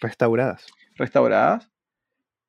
[0.00, 0.66] Restauradas.
[0.96, 1.70] Restauradas.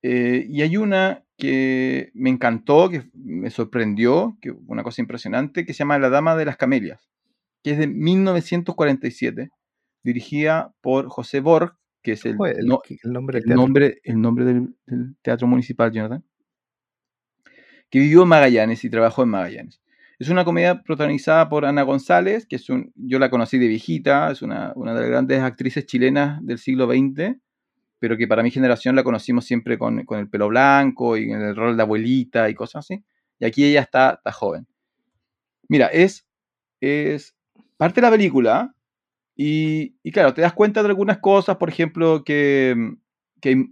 [0.02, 5.72] Eh, y hay una que me encantó, que me sorprendió, que una cosa impresionante, que
[5.72, 7.10] se llama La Dama de las Camelias,
[7.62, 9.50] que es de 1947,
[10.02, 12.54] dirigida por José Borg, que es el, nombre,
[13.40, 14.74] del nombre, el nombre del,
[15.22, 16.24] Teatro Municipal, Jonathan,
[17.90, 19.82] que vivió en Magallanes y trabajó en Magallanes.
[20.20, 24.30] Es una comedia protagonizada por Ana González, que es un, yo la conocí de viejita,
[24.30, 27.38] es una, una de las grandes actrices chilenas del siglo XX,
[27.98, 31.40] pero que para mi generación la conocimos siempre con, con, el pelo blanco y en
[31.40, 33.02] el rol de abuelita y cosas así.
[33.38, 34.66] Y aquí ella está, está joven.
[35.68, 36.26] Mira, es,
[36.82, 37.34] es
[37.78, 38.74] parte de la película
[39.34, 42.76] y, y, claro, te das cuenta de algunas cosas, por ejemplo, que,
[43.40, 43.70] que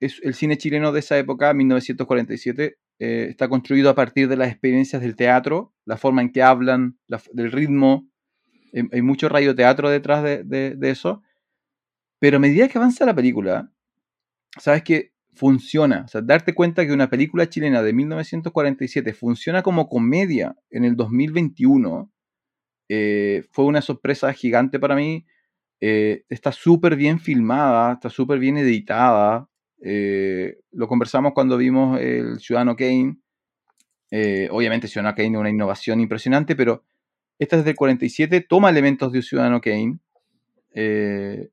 [0.00, 4.50] es el cine chileno de esa época, 1947, eh, está construido a partir de las
[4.50, 6.98] experiencias del teatro, la forma en que hablan,
[7.32, 8.08] del ritmo.
[8.92, 11.22] Hay, mucho radioteatro detrás de, de, eso.
[12.18, 13.70] Pero a medida que avanza la película,
[14.58, 16.02] sabes que funciona.
[16.04, 20.96] O sea, darte cuenta que una película chilena de 1947 funciona como comedia en el
[20.96, 22.10] 2021
[22.88, 25.26] eh, fue una sorpresa gigante para mí.
[25.80, 29.48] Eh, está súper bien filmada, está súper bien editada.
[29.82, 33.16] Eh, lo conversamos cuando vimos el Ciudadano Kane.
[34.10, 36.84] Eh, obviamente Ciudadano Kane es una innovación impresionante, pero
[37.38, 39.98] esta es del 47, toma elementos de Ciudadano Kane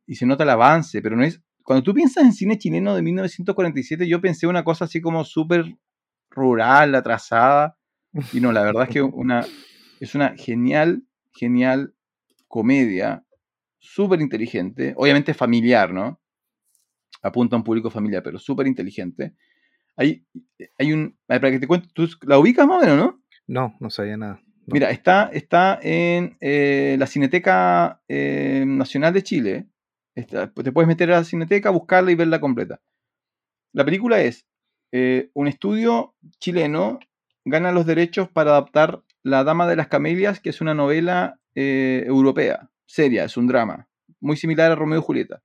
[0.05, 1.41] y se nota el avance, pero no es...
[1.63, 5.77] Cuando tú piensas en cine chileno de 1947, yo pensé una cosa así como súper
[6.29, 7.77] rural, atrasada,
[8.31, 9.45] y no, la verdad es que una,
[9.99, 11.93] es una genial, genial
[12.47, 13.25] comedia
[13.79, 16.21] súper inteligente, obviamente familiar, ¿no?
[17.23, 19.33] Apunta a un público familiar, pero súper inteligente.
[19.95, 20.25] Hay,
[20.77, 21.17] hay un.
[21.25, 23.23] Para que te cuente, ¿tú la ubicas más o menos, no?
[23.47, 24.41] No, no sabía nada.
[24.67, 29.67] Mira, está, está en eh, la Cineteca eh, Nacional de Chile.
[30.15, 32.81] te puedes meter a la Cineteca, buscarla y verla completa.
[33.73, 34.47] La película es
[34.91, 36.99] eh, un estudio chileno
[37.43, 42.71] gana los derechos para adaptar La Dama de las Camelias, que es una novela europea
[42.93, 43.87] seria, es un drama,
[44.19, 45.41] muy similar a Romeo y Julieta.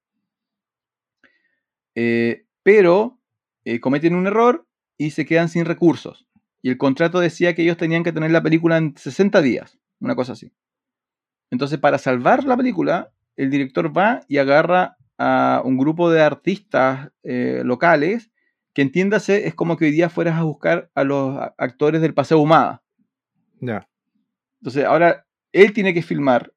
[1.94, 3.20] Eh, pero
[3.64, 4.66] eh, cometen un error
[4.96, 6.26] y se quedan sin recursos.
[6.62, 10.16] Y el contrato decía que ellos tenían que tener la película en 60 días, una
[10.16, 10.52] cosa así.
[11.50, 17.10] Entonces, para salvar la película, el director va y agarra a un grupo de artistas
[17.22, 18.30] eh, locales
[18.72, 22.38] que entiéndase es como que hoy día fueras a buscar a los actores del Paseo
[22.38, 22.82] Humada.
[23.60, 23.88] Ya.
[24.60, 26.52] Entonces, ahora él tiene que filmar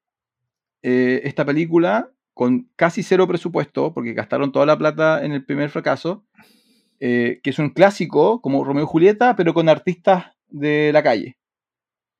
[0.82, 5.70] eh, esta película con casi cero presupuesto, porque gastaron toda la plata en el primer
[5.70, 6.24] fracaso,
[7.00, 11.36] eh, que es un clásico como Romeo y Julieta, pero con artistas de la calle.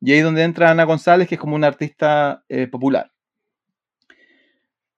[0.01, 3.13] Y ahí es donde entra Ana González, que es como una artista eh, popular.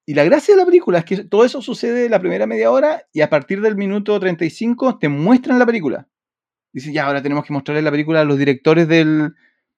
[0.07, 3.03] Y la gracia de la película es que todo eso sucede la primera media hora
[3.13, 6.09] y a partir del minuto 35 te muestran la película.
[6.73, 9.35] Dice, ya, ahora tenemos que mostrarle la película a los directores del,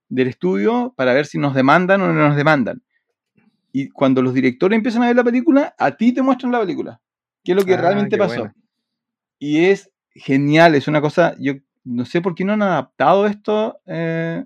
[0.09, 2.83] del estudio para ver si nos demandan o no nos demandan.
[3.79, 6.99] Y cuando los directores empiezan a ver la película, a ti te muestran la película.
[7.45, 8.51] ¿Qué es lo que ah, realmente pasó?
[9.39, 11.53] Y es genial, es una cosa, yo
[11.85, 14.43] no sé por qué no han adaptado esto eh,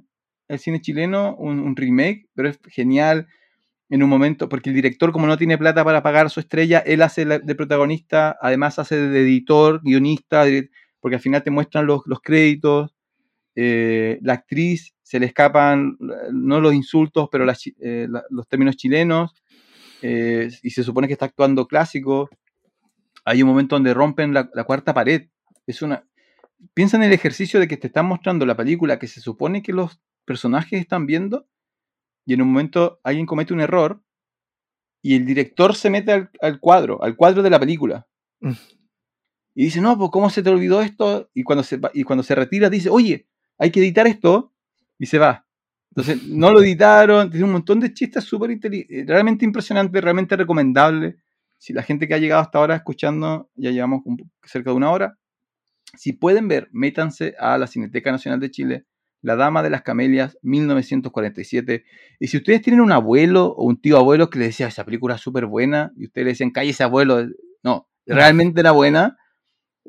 [0.49, 3.29] el cine chileno, un, remake, pero es genial
[3.89, 7.01] en un momento, porque el director como no tiene plata para pagar su estrella, él
[7.01, 10.45] hace de protagonista, además hace de editor, guionista,
[10.99, 12.97] porque al final te muestran los, los créditos,
[13.55, 15.99] eh, la actriz se le escapan
[16.33, 17.45] no los insultos, pero
[17.81, 19.35] eh, los términos chilenos,
[20.03, 22.31] eh, y se supone que está actuando clásico.
[23.25, 25.27] Hay un momento donde rompen la, cuarta pared.
[25.67, 26.07] Es una.
[26.75, 29.73] Piensa en el ejercicio de que te están mostrando la película que se supone que
[29.73, 31.49] los personajes están viendo,
[32.25, 34.05] y en un momento alguien comete un error,
[35.03, 38.07] y el director se mete al, cuadro, al cuadro de la película.
[38.39, 38.53] Mm.
[39.57, 41.29] Y dice, no, pues ¿cómo se te olvidó esto?
[41.35, 43.27] Y cuando se, y cuando se retira dice, oye,
[43.59, 44.50] hay que editar esto
[45.01, 45.45] y se va.
[45.91, 51.17] Entonces, no lo editaron, tiene un montón de chistes súper eh, realmente impresionantes, realmente recomendable.
[51.59, 54.03] Si la gente que ha llegado hasta ahora escuchando, ya llevamos
[54.45, 55.19] cerca de una hora,
[55.97, 58.87] si pueden ver, métanse a la Cineteca Nacional de Chile,
[59.23, 61.85] La Dama de las Camelias, 1947.
[62.21, 65.17] Y si ustedes tienen un abuelo o un tío abuelo que les decía, esa película
[65.17, 67.27] es súper buena, y ustedes le decían, ese abuelo,
[67.65, 69.19] no, realmente era buena,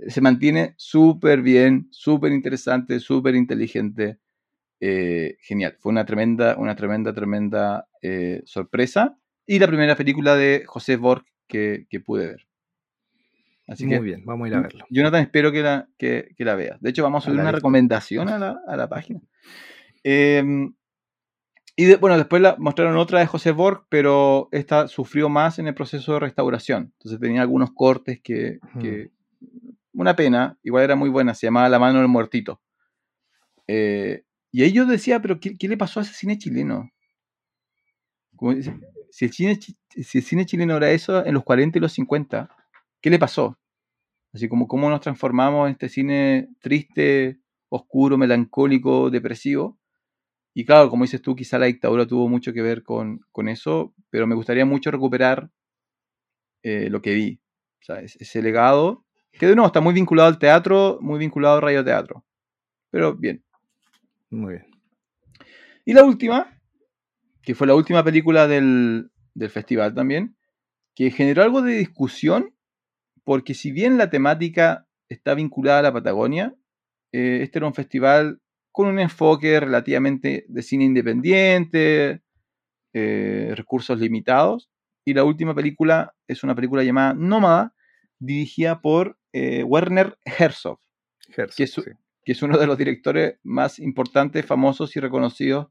[0.07, 4.17] se mantiene súper bien, súper interesante, súper inteligente.
[4.83, 5.77] Eh, genial.
[5.79, 9.15] Fue una tremenda, una tremenda, tremenda eh, sorpresa.
[9.45, 12.47] Y la primera película de José Borg que, pude ver.
[13.67, 14.85] Así Muy bien, vamos a ir a verlo.
[14.89, 16.81] Jonathan, espero que la, que, la veas.
[16.81, 19.21] De hecho, vamos a subir una recomendación a la, página.
[20.03, 20.73] Em,
[21.75, 25.75] y bueno, después la, mostraron otra de José Borg, pero esta sufrió más en el
[25.75, 26.93] proceso de restauración.
[26.97, 29.11] Entonces tenía algunos cortes que, que
[29.93, 32.61] una pena, igual era muy buena, se llamaba La mano del muertito.
[33.67, 36.89] Eh, y ahí yo decía, pero ¿qué, le pasó a ese cine chileno?
[39.11, 42.49] si, el cine, chileno era eso en los 40 y los 50,
[43.01, 43.57] ¿qué le pasó?
[44.33, 49.77] Así como cómo nos transformamos en este cine triste, oscuro, melancólico, depresivo.
[50.53, 54.27] Y claro, como dices tú, quizá la dictadura tuvo mucho que ver con, eso, pero
[54.27, 55.49] me gustaría mucho recuperar
[56.63, 57.41] eh, lo que vi.
[57.81, 61.61] O sea, ese legado, que de nuevo está muy vinculado al teatro, muy vinculado al
[61.61, 62.25] radioteatro.
[62.91, 63.43] Pero bien,
[64.31, 64.65] muy bien.
[65.85, 66.59] Y la última,
[67.41, 69.11] que fue la última película del,
[69.49, 70.37] festival también,
[70.95, 72.55] que generó algo de discusión,
[73.23, 76.55] porque si bien la temática está vinculada a la Patagonia,
[77.11, 78.41] eh, este era un festival
[78.71, 82.21] con un enfoque relativamente de cine independiente,
[82.93, 84.69] eh, recursos limitados,
[85.05, 87.73] y la última película es una película llamada Nómada,
[88.19, 90.79] dirigida por eh, Werner Herzog,
[91.55, 91.75] que, es,
[92.23, 95.67] que es uno de los directores más importantes, famosos y reconocidos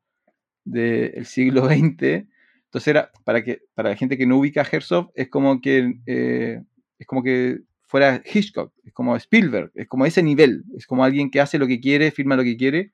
[0.64, 2.26] del siglo XX,
[2.64, 6.00] Entonces era, para, que, para la gente que no ubica a Herzog, es como que,
[6.06, 6.62] eh,
[6.98, 11.30] es como que fuera Hitchcock, es como Spielberg, es como ese nivel, es como alguien
[11.30, 12.92] que hace lo que quiere, firma lo que quiere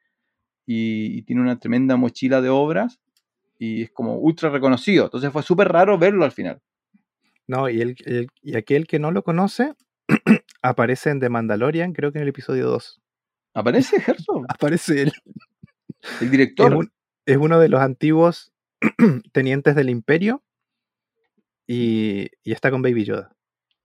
[0.64, 3.00] y, tiene una tremenda mochila de obras
[3.58, 5.04] y es como ultra reconocido.
[5.04, 6.62] Entonces fue súper raro verlo al final.
[7.46, 7.96] No, y, el,
[8.42, 9.74] y aquel que no lo conoce
[10.62, 13.00] aparece en The Mandalorian, creo que en el episodio 2.
[13.56, 14.44] ¿Aparece Herzog?
[14.48, 15.12] aparece él.
[16.20, 16.90] El director.
[17.24, 18.52] Es, uno de los antiguos
[19.32, 20.42] tenientes del imperio
[21.66, 23.34] y, y está con Baby Yoda.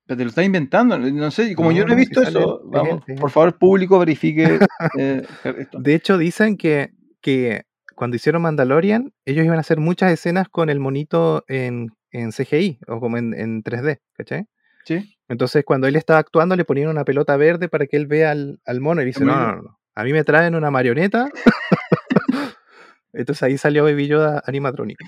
[0.05, 3.31] Pero te lo estás inventando, no sé, como yo no he visto eso, vamos, por
[3.31, 4.59] favor, público, verifique
[4.99, 5.23] eh,
[5.57, 5.79] esto.
[5.79, 6.91] De hecho, dicen que,
[7.21, 7.63] que
[7.95, 12.79] cuando hicieron Mandalorian, ellos iban a hacer muchas escenas con el monito en, en CGI
[12.87, 14.47] o como en, en 3D, ¿cachai?
[14.83, 15.15] Sí.
[15.31, 18.59] Entonces, cuando él estaba actuando, le ponían una pelota verde para que él vea al,
[18.65, 21.29] al mono y dice, no, no, no, a mí me traen una marioneta.
[23.13, 25.05] entonces ahí salió Baby Yoda animatrónico.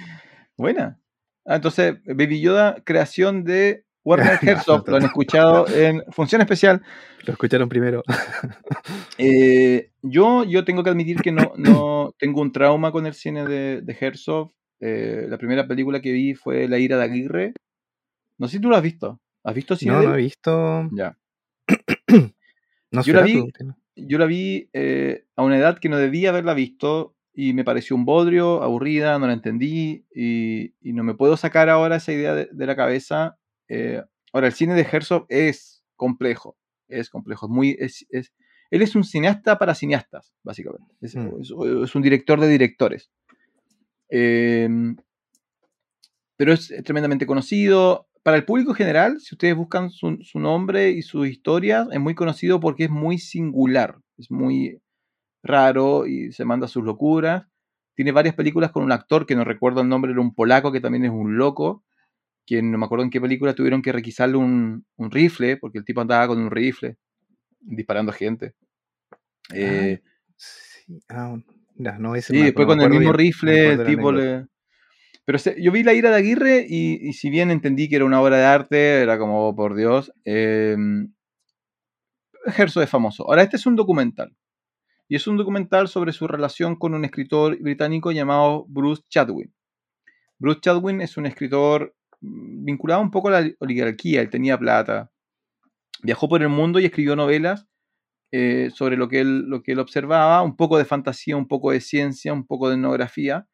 [0.56, 0.98] Buena.
[1.46, 6.82] Ah, entonces, Baby Yoda, creación de Warner Herzog, lo han escuchado en Función Especial.
[7.26, 8.04] Lo escucharon primero.
[9.18, 13.46] Eh, yo, yo tengo que admitir que no, no tengo un trauma con el cine
[13.46, 14.52] de, de Herzog.
[14.80, 17.54] Eh, la primera película que vi fue La ira de Aguirre.
[18.40, 19.20] No sé si tú lo has visto.
[19.44, 19.94] ¿Has visto cine?
[19.94, 20.90] No, no he visto.
[20.92, 21.18] Ya.
[22.92, 23.44] no yo, la vi,
[23.96, 27.96] yo la vi eh, a una edad que no debía haberla visto y me pareció
[27.96, 32.66] un bodrio, aburrida, no la entendí y, no me puedo sacar ahora esa idea de
[32.66, 33.38] la cabeza
[33.68, 36.58] eh, ahora, el cine de Herzog es complejo,
[36.88, 40.94] es complejo, muy, es, él es un cineasta para cineastas, básicamente.
[41.02, 41.86] Es, mm.
[41.94, 43.12] un director de directores.
[44.10, 44.96] Em,
[46.36, 48.08] pero es tremendamente conocido.
[48.24, 52.62] Para el público general, si ustedes buscan su, nombre y sus historias, es muy conocido
[52.62, 54.82] porque es muy singular, es muy
[55.44, 57.46] raro y se manda sus locuras.
[57.96, 60.80] Tiene varias películas con un actor que no recuerdo el nombre, era un polaco que
[60.80, 61.84] también es un loco
[62.46, 66.02] que no me acuerdo en qué película tuvieron que requisarle un, rifle, porque el tipo
[66.02, 66.98] andaba con un rifle,
[67.60, 68.54] disparando a gente.
[69.54, 70.02] Eh,
[70.36, 71.38] sí, ah,
[71.76, 74.48] no, sí después con el mismo rifle el tipo le...
[75.26, 78.38] Pero yo vi La ira de Aguirre y, si bien entendí que era una obra
[78.38, 80.76] de arte, era como, oh, por Dios, eh,
[82.46, 83.24] es famoso.
[83.28, 84.36] Ahora, este es un documental.
[85.08, 89.54] Y es un documental sobre su relación con un escritor británico llamado Bruce Chadwin.
[90.40, 95.12] Bruce Chadwin es un escritor vinculado un poco a la oligarquía, él tenía plata.
[96.02, 97.68] Viajó por el mundo y escribió novelas
[98.32, 101.72] eh, sobre lo que, él, lo que él observaba, un poco de fantasía, un poco
[101.72, 103.48] de ciencia, un poco de etnografía.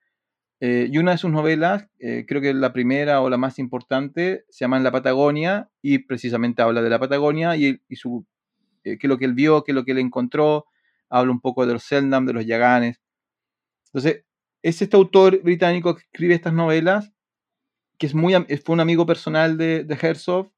[0.62, 4.46] Eh, y una de sus novelas, eh, creo que la primera o la más importante,
[4.50, 8.26] se llama la Patagonia y precisamente habla de la Patagonia y, y su,
[8.84, 10.66] qué es lo que él vio, qué es lo que él encontró.
[11.10, 13.02] Habla un poco de los Selnam, de los Yaganes.
[13.88, 14.26] Entonces,
[14.62, 17.12] es este autor británico que escribe estas novelas
[18.00, 20.52] que es muy, fue un amigo personal de, de Herzog,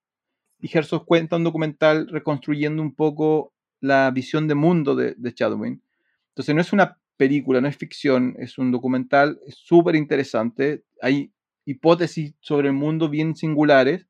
[0.60, 3.52] y Herzog cuenta un documental reconstruyendo un poco
[3.82, 5.82] la visión de mundo de, de Chadwin.
[6.30, 10.84] Entonces no es una película, no es ficción, es un documental súper interesante.
[11.04, 11.32] Hay
[11.66, 14.08] hipótesis sobre el mundo bien singulares,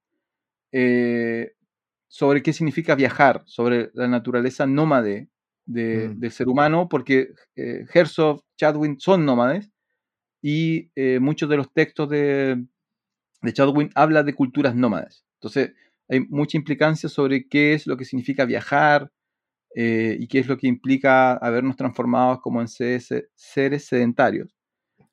[0.71, 1.51] eh,
[2.07, 5.27] sobre qué significa viajar, sobre la naturaleza nómade
[5.65, 6.19] de, mm.
[6.21, 9.69] del ser humano, porque eh, Herzog, Chadwin son nómades,
[10.41, 12.63] y eh, muchos de los textos de,
[13.41, 15.25] de Chadwin habla de culturas nómadas.
[15.33, 15.73] Entonces,
[16.07, 19.11] hay mucha implicancia sobre qué es lo que significa viajar
[19.75, 24.55] eh, y qué es lo que implica habernos transformado como en seres, sedentarios.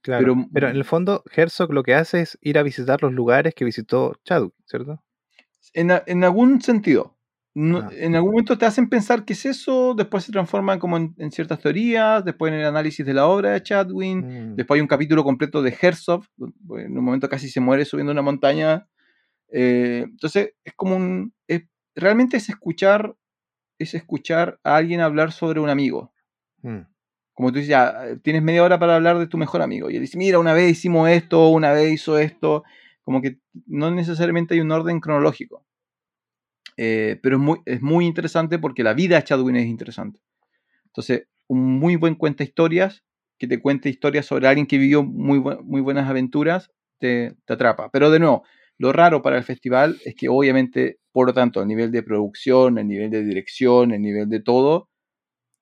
[0.01, 3.55] Claro, pero, en el fondo, Herzog lo que hace es ir a visitar los lugares
[3.55, 5.02] que visitó Chadwin, ¿cierto?
[5.74, 7.18] en algún sentido.
[7.59, 7.90] Ah.
[7.93, 11.59] En algún momento te hacen pensar qué es eso, después se transforman como en, ciertas
[11.59, 14.56] teorías, después en el análisis de la obra de Chadwin, mm.
[14.56, 18.22] después hay un capítulo completo de Herzog, en un momento casi se muere subiendo una
[18.22, 18.86] montaña.
[19.51, 21.35] Eh, entonces es como un...
[21.97, 23.16] realmente es escuchar,
[23.78, 26.12] es escuchar a alguien hablar sobre un amigo.
[26.62, 26.80] Mm.
[27.32, 29.90] Como tú dices, ya, tienes media hora para hablar de tu mejor amigo.
[29.90, 32.64] Y él dice, mira, una vez hicimos esto, una vez hizo esto.
[33.02, 35.64] Como que no necesariamente hay un orden cronológico.
[36.76, 40.20] Eh, pero es muy, es muy interesante porque la vida de Chadwin es interesante.
[40.86, 43.05] Entonces, un muy buen cuenta historias,
[43.38, 47.88] que te cuente historias sobre alguien que vivió muy, muy buenas aventuras, te, te, atrapa.
[47.90, 48.44] Pero de nuevo,
[48.78, 52.78] lo raro para el festival es que obviamente, por lo tanto, el nivel de producción,
[52.78, 54.88] el nivel de dirección, el nivel de todo,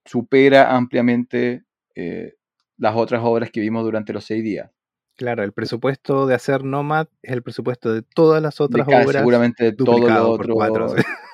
[0.04, 1.64] supera ampliamente
[1.94, 2.34] eh,
[2.76, 4.70] las otras obras que vimos durante los seis días.
[5.16, 9.12] Claro, el presupuesto de hacer Nomad es el presupuesto de todas las otras obras.
[9.12, 10.54] Seguramente de todo lo otro.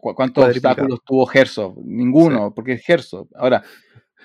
[0.00, 1.84] ¿Cuántos obstáculos tuvo Herzog?
[1.84, 3.28] Ninguno, porque es Herzog.
[3.34, 3.64] Ahora,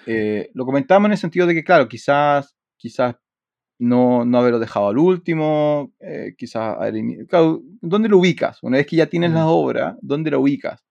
[0.06, 3.16] eh, lo comentamos en el sentido de que, claro, quizás, quizás
[3.84, 6.78] no, no haberlo dejado al último, eh, quizás
[7.82, 8.64] ¿dónde lo ubicas?
[8.64, 10.84] Una vez que ya tienes la obra, ¿dónde la ubicas?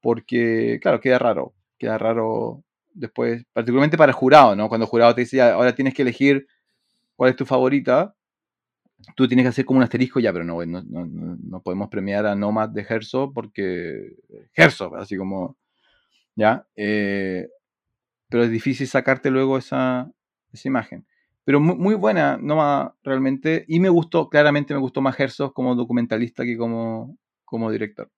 [0.00, 2.62] Porque, claro, queda raro, queda raro
[2.92, 4.68] después, particularmente para el jurado, ¿no?
[4.68, 6.46] Cuando el jurado te dice, ahora tienes que elegir
[7.16, 8.14] cuál es tu favorita,
[9.16, 12.36] tú tienes que hacer como un asterisco, ya, pero no, no, no, podemos premiar a
[12.36, 14.14] Nomad de Herzog porque
[14.54, 15.56] Herzog, así como,
[16.36, 16.64] ¿ya?
[16.76, 17.48] Eh,
[18.28, 20.08] pero es difícil sacarte luego esa,
[20.52, 21.04] esa imagen.
[21.44, 26.44] Pero muy, buena, Nomad, realmente, y me gustó, claramente me gustó más Herzog como documentalista
[26.44, 28.10] que como, como director.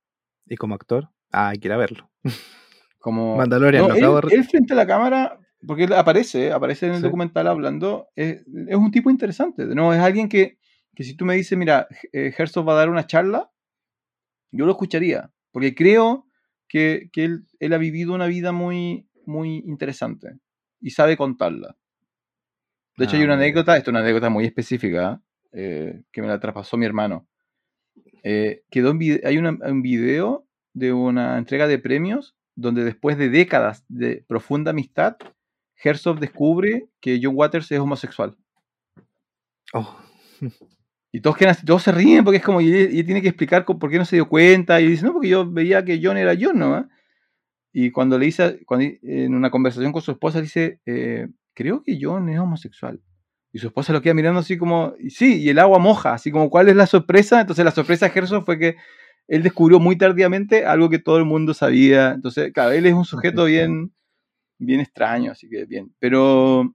[0.46, 1.08] ¿Y como actor?
[1.30, 2.10] Ah, que a verlo.
[2.98, 3.90] Como, Mandalorian,
[4.30, 8.76] él, frente a la cámara, porque él aparece, aparece en el documental hablando, es, es,
[8.76, 9.64] un tipo interesante.
[9.66, 10.58] No, es alguien que
[10.94, 13.50] que si tú me dices, mira, eh, Herzog va a dar una charla,
[14.50, 16.26] yo lo escucharía, porque creo
[16.68, 20.38] que, él, ha vivido una vida muy, muy interesante
[20.80, 21.76] y sabe contarla.
[22.97, 25.20] De hecho, hay una ah, anécdota, esto es una anécdota muy específica,
[25.52, 27.27] eh, que me la traspasó mi hermano.
[28.23, 28.94] Eh, quedó
[29.24, 35.16] hay un video de una entrega de premios donde después de décadas de profunda amistad,
[35.82, 38.36] Herzog descubre que John Waters es homosexual.
[39.73, 39.98] Oh.
[41.14, 41.36] Y todos,
[41.66, 44.28] todos se ríen porque es como, y, tiene que explicar por qué no se dio
[44.28, 44.81] cuenta.
[44.81, 46.89] Y dice, no, porque yo veía que John era John, ¿no?
[47.70, 51.98] Y cuando le dice, cuando, en una conversación con su esposa, dice, eh, creo que
[52.00, 53.00] John es homosexual.
[53.52, 56.30] Y su esposa lo queda mirando así como, y sí, y el agua moja, así
[56.30, 57.40] como, ¿cuál es la sorpresa?
[57.40, 58.76] Entonces la sorpresa de Gerson fue que
[59.28, 62.12] él descubrió muy tardíamente algo que todo el mundo sabía.
[62.12, 63.92] Entonces, claro, él es un sujeto bien,
[64.58, 65.94] bien extraño, así que bien.
[65.98, 66.74] Pero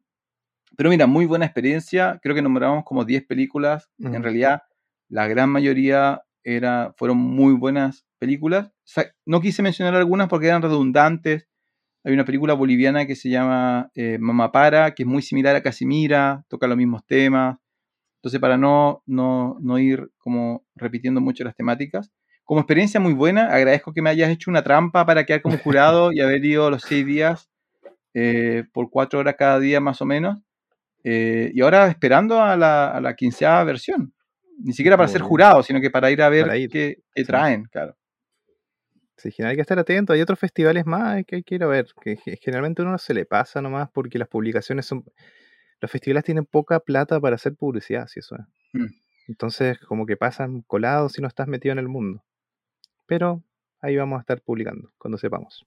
[0.77, 2.19] pero mira, muy buena experiencia.
[2.21, 3.89] Creo que nombramos como 10 películas.
[3.97, 4.61] En realidad,
[5.09, 8.71] la gran mayoría era, fueron muy buenas películas.
[9.25, 11.47] no quise mencionar algunas porque eran redundantes.
[12.03, 15.61] Hay una película boliviana que se llama eh, Mamá Para, que es muy similar a
[15.61, 17.57] Casimira, toca los mismos temas.
[18.17, 22.11] Entonces, para no, no, no ir como repitiendo mucho las temáticas.
[22.43, 26.11] Como experiencia muy buena, agradezco que me hayas hecho una trampa para quedar como jurado
[26.13, 27.49] y haber ido los seis días
[28.13, 30.39] eh, por cuatro horas cada día más o menos.
[31.03, 34.13] Eh, y ahora esperando a la, a la quinceava versión.
[34.59, 37.95] Ni siquiera para ser jurado, sino que para ir a ver Qué, traen, claro.
[39.17, 40.13] Sí, hay que estar atento.
[40.13, 43.25] Hay otros festivales más que hay que ir a ver, que generalmente uno se le
[43.25, 45.03] pasa nomás porque las publicaciones son...
[45.79, 48.45] Los festivales tienen poca plata para hacer publicidad, si eso es.
[48.73, 48.87] Mm.
[49.27, 52.23] Entonces, como que pasan colados si no estás metido en el mundo.
[53.05, 53.43] Pero
[53.81, 55.65] ahí vamos a estar publicando cuando sepamos.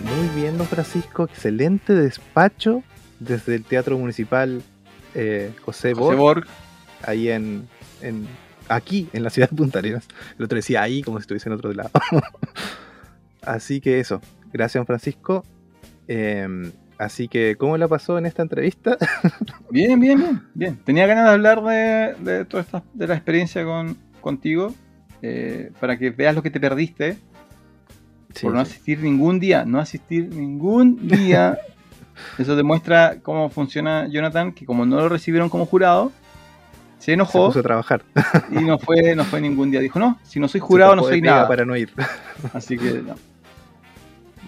[0.00, 1.24] muy bien, don Francisco.
[1.24, 2.82] Excelente despacho
[3.20, 4.62] desde el Teatro Municipal
[5.14, 6.46] eh, José, Borg,
[7.02, 7.68] Ahí en,
[8.68, 10.06] Aquí, en la ciudad de Punta Arenas.
[10.38, 11.90] El otro decía ahí, como si estuviese en otro lado.
[13.42, 14.20] así que eso.
[14.52, 15.44] Gracias, Francisco.
[16.08, 18.96] Em, así que, ¿cómo la pasó en esta entrevista?
[19.70, 20.76] bien, bien, bien, bien.
[20.84, 24.74] Tenía ganas de hablar de, de toda esta, de la experiencia con, contigo.
[25.26, 27.16] Eh, para que veas lo que te perdiste
[28.42, 31.58] por no asistir ningún día, no asistir ningún día.
[32.38, 36.12] Eso demuestra cómo funciona Jonathan, que como no lo recibieron como jurado,
[37.04, 37.32] se enojó.
[37.32, 38.02] Se puso a trabajar.
[38.50, 39.80] Y no fue, no fue ningún día.
[39.80, 41.46] Dijo, no, si no soy jurado, no soy nada.
[41.46, 41.92] Para no ir.
[42.54, 43.16] Así que no.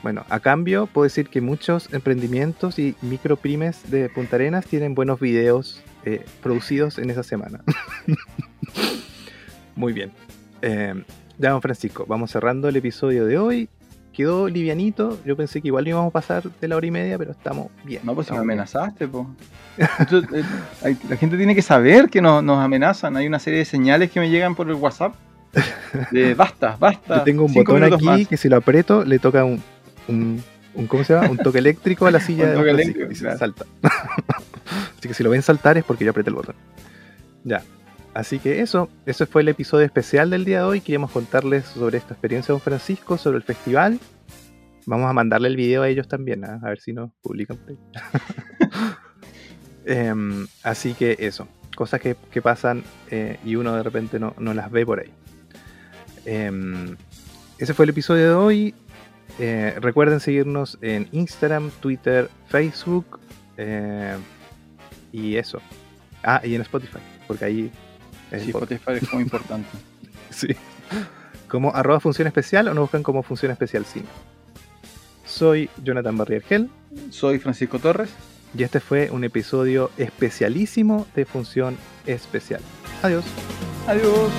[0.03, 5.20] Bueno, a cambio, puedo decir que muchos emprendimientos y micropymes de Punta Arenas tienen buenos
[5.20, 7.61] videos eh, producidos en esa semana.
[9.74, 10.12] Muy bien.
[10.62, 10.95] Eh,
[11.39, 13.69] ya, don Francisco, vamos cerrando el episodio de hoy.
[14.17, 15.19] Quedó livianito.
[15.27, 18.01] Yo pensé que igual íbamos a pasar de la hora y media, pero estamos bien.
[18.03, 19.27] No, pues si me amenazaste, pues.
[21.11, 23.15] la gente tiene que saber que nos, amenazan.
[23.19, 25.15] Hay una serie de señales que me llegan por el WhatsApp.
[26.11, 27.19] De basta, basta.
[27.19, 29.63] Yo tengo un botón aquí que si lo aprieto le toca un,
[30.09, 30.43] un,
[30.87, 31.29] ¿cómo se llama?
[31.29, 33.67] Un toque eléctrico a la silla de eléctrico, y salta.
[34.97, 36.55] Así que si lo ven saltar es porque yo apreté el botón.
[37.45, 37.63] Ya,
[38.17, 40.81] Así que eso, eso fue el episodio especial del día de hoy.
[40.81, 44.01] Queríamos contarles sobre esta experiencia de Don Francisco, sobre el festival.
[44.87, 46.59] Vamos a mandarle el video a ellos también, ¿ah?
[46.63, 47.79] a ver si nos publican por ahí.
[49.89, 54.85] Em, así que eso, cosas que, pasan eh, y uno de repente no, las ve
[54.87, 55.13] por ahí.
[56.25, 56.97] Em,
[57.59, 58.75] ese fue el episodio de hoy.
[59.39, 63.21] Eh, recuerden seguirnos en Instagram, Twitter, Facebook
[63.59, 64.17] eh,
[65.13, 65.61] y eso.
[66.25, 66.99] Ah, y en Spotify,
[67.29, 67.73] porque ahí
[68.31, 69.69] Sí, Spotify es muy importante.
[70.31, 70.48] sí.
[71.48, 74.07] Como arroba función especial o no buscan como función especial cine.
[75.24, 76.70] Soy Jonathan Barriergel.
[77.11, 78.11] Soy Francisco Torres.
[78.57, 81.77] Y este fue un episodio especialísimo de Función
[82.07, 82.61] Especial.
[83.03, 83.24] Adiós.
[83.86, 84.31] Adiós.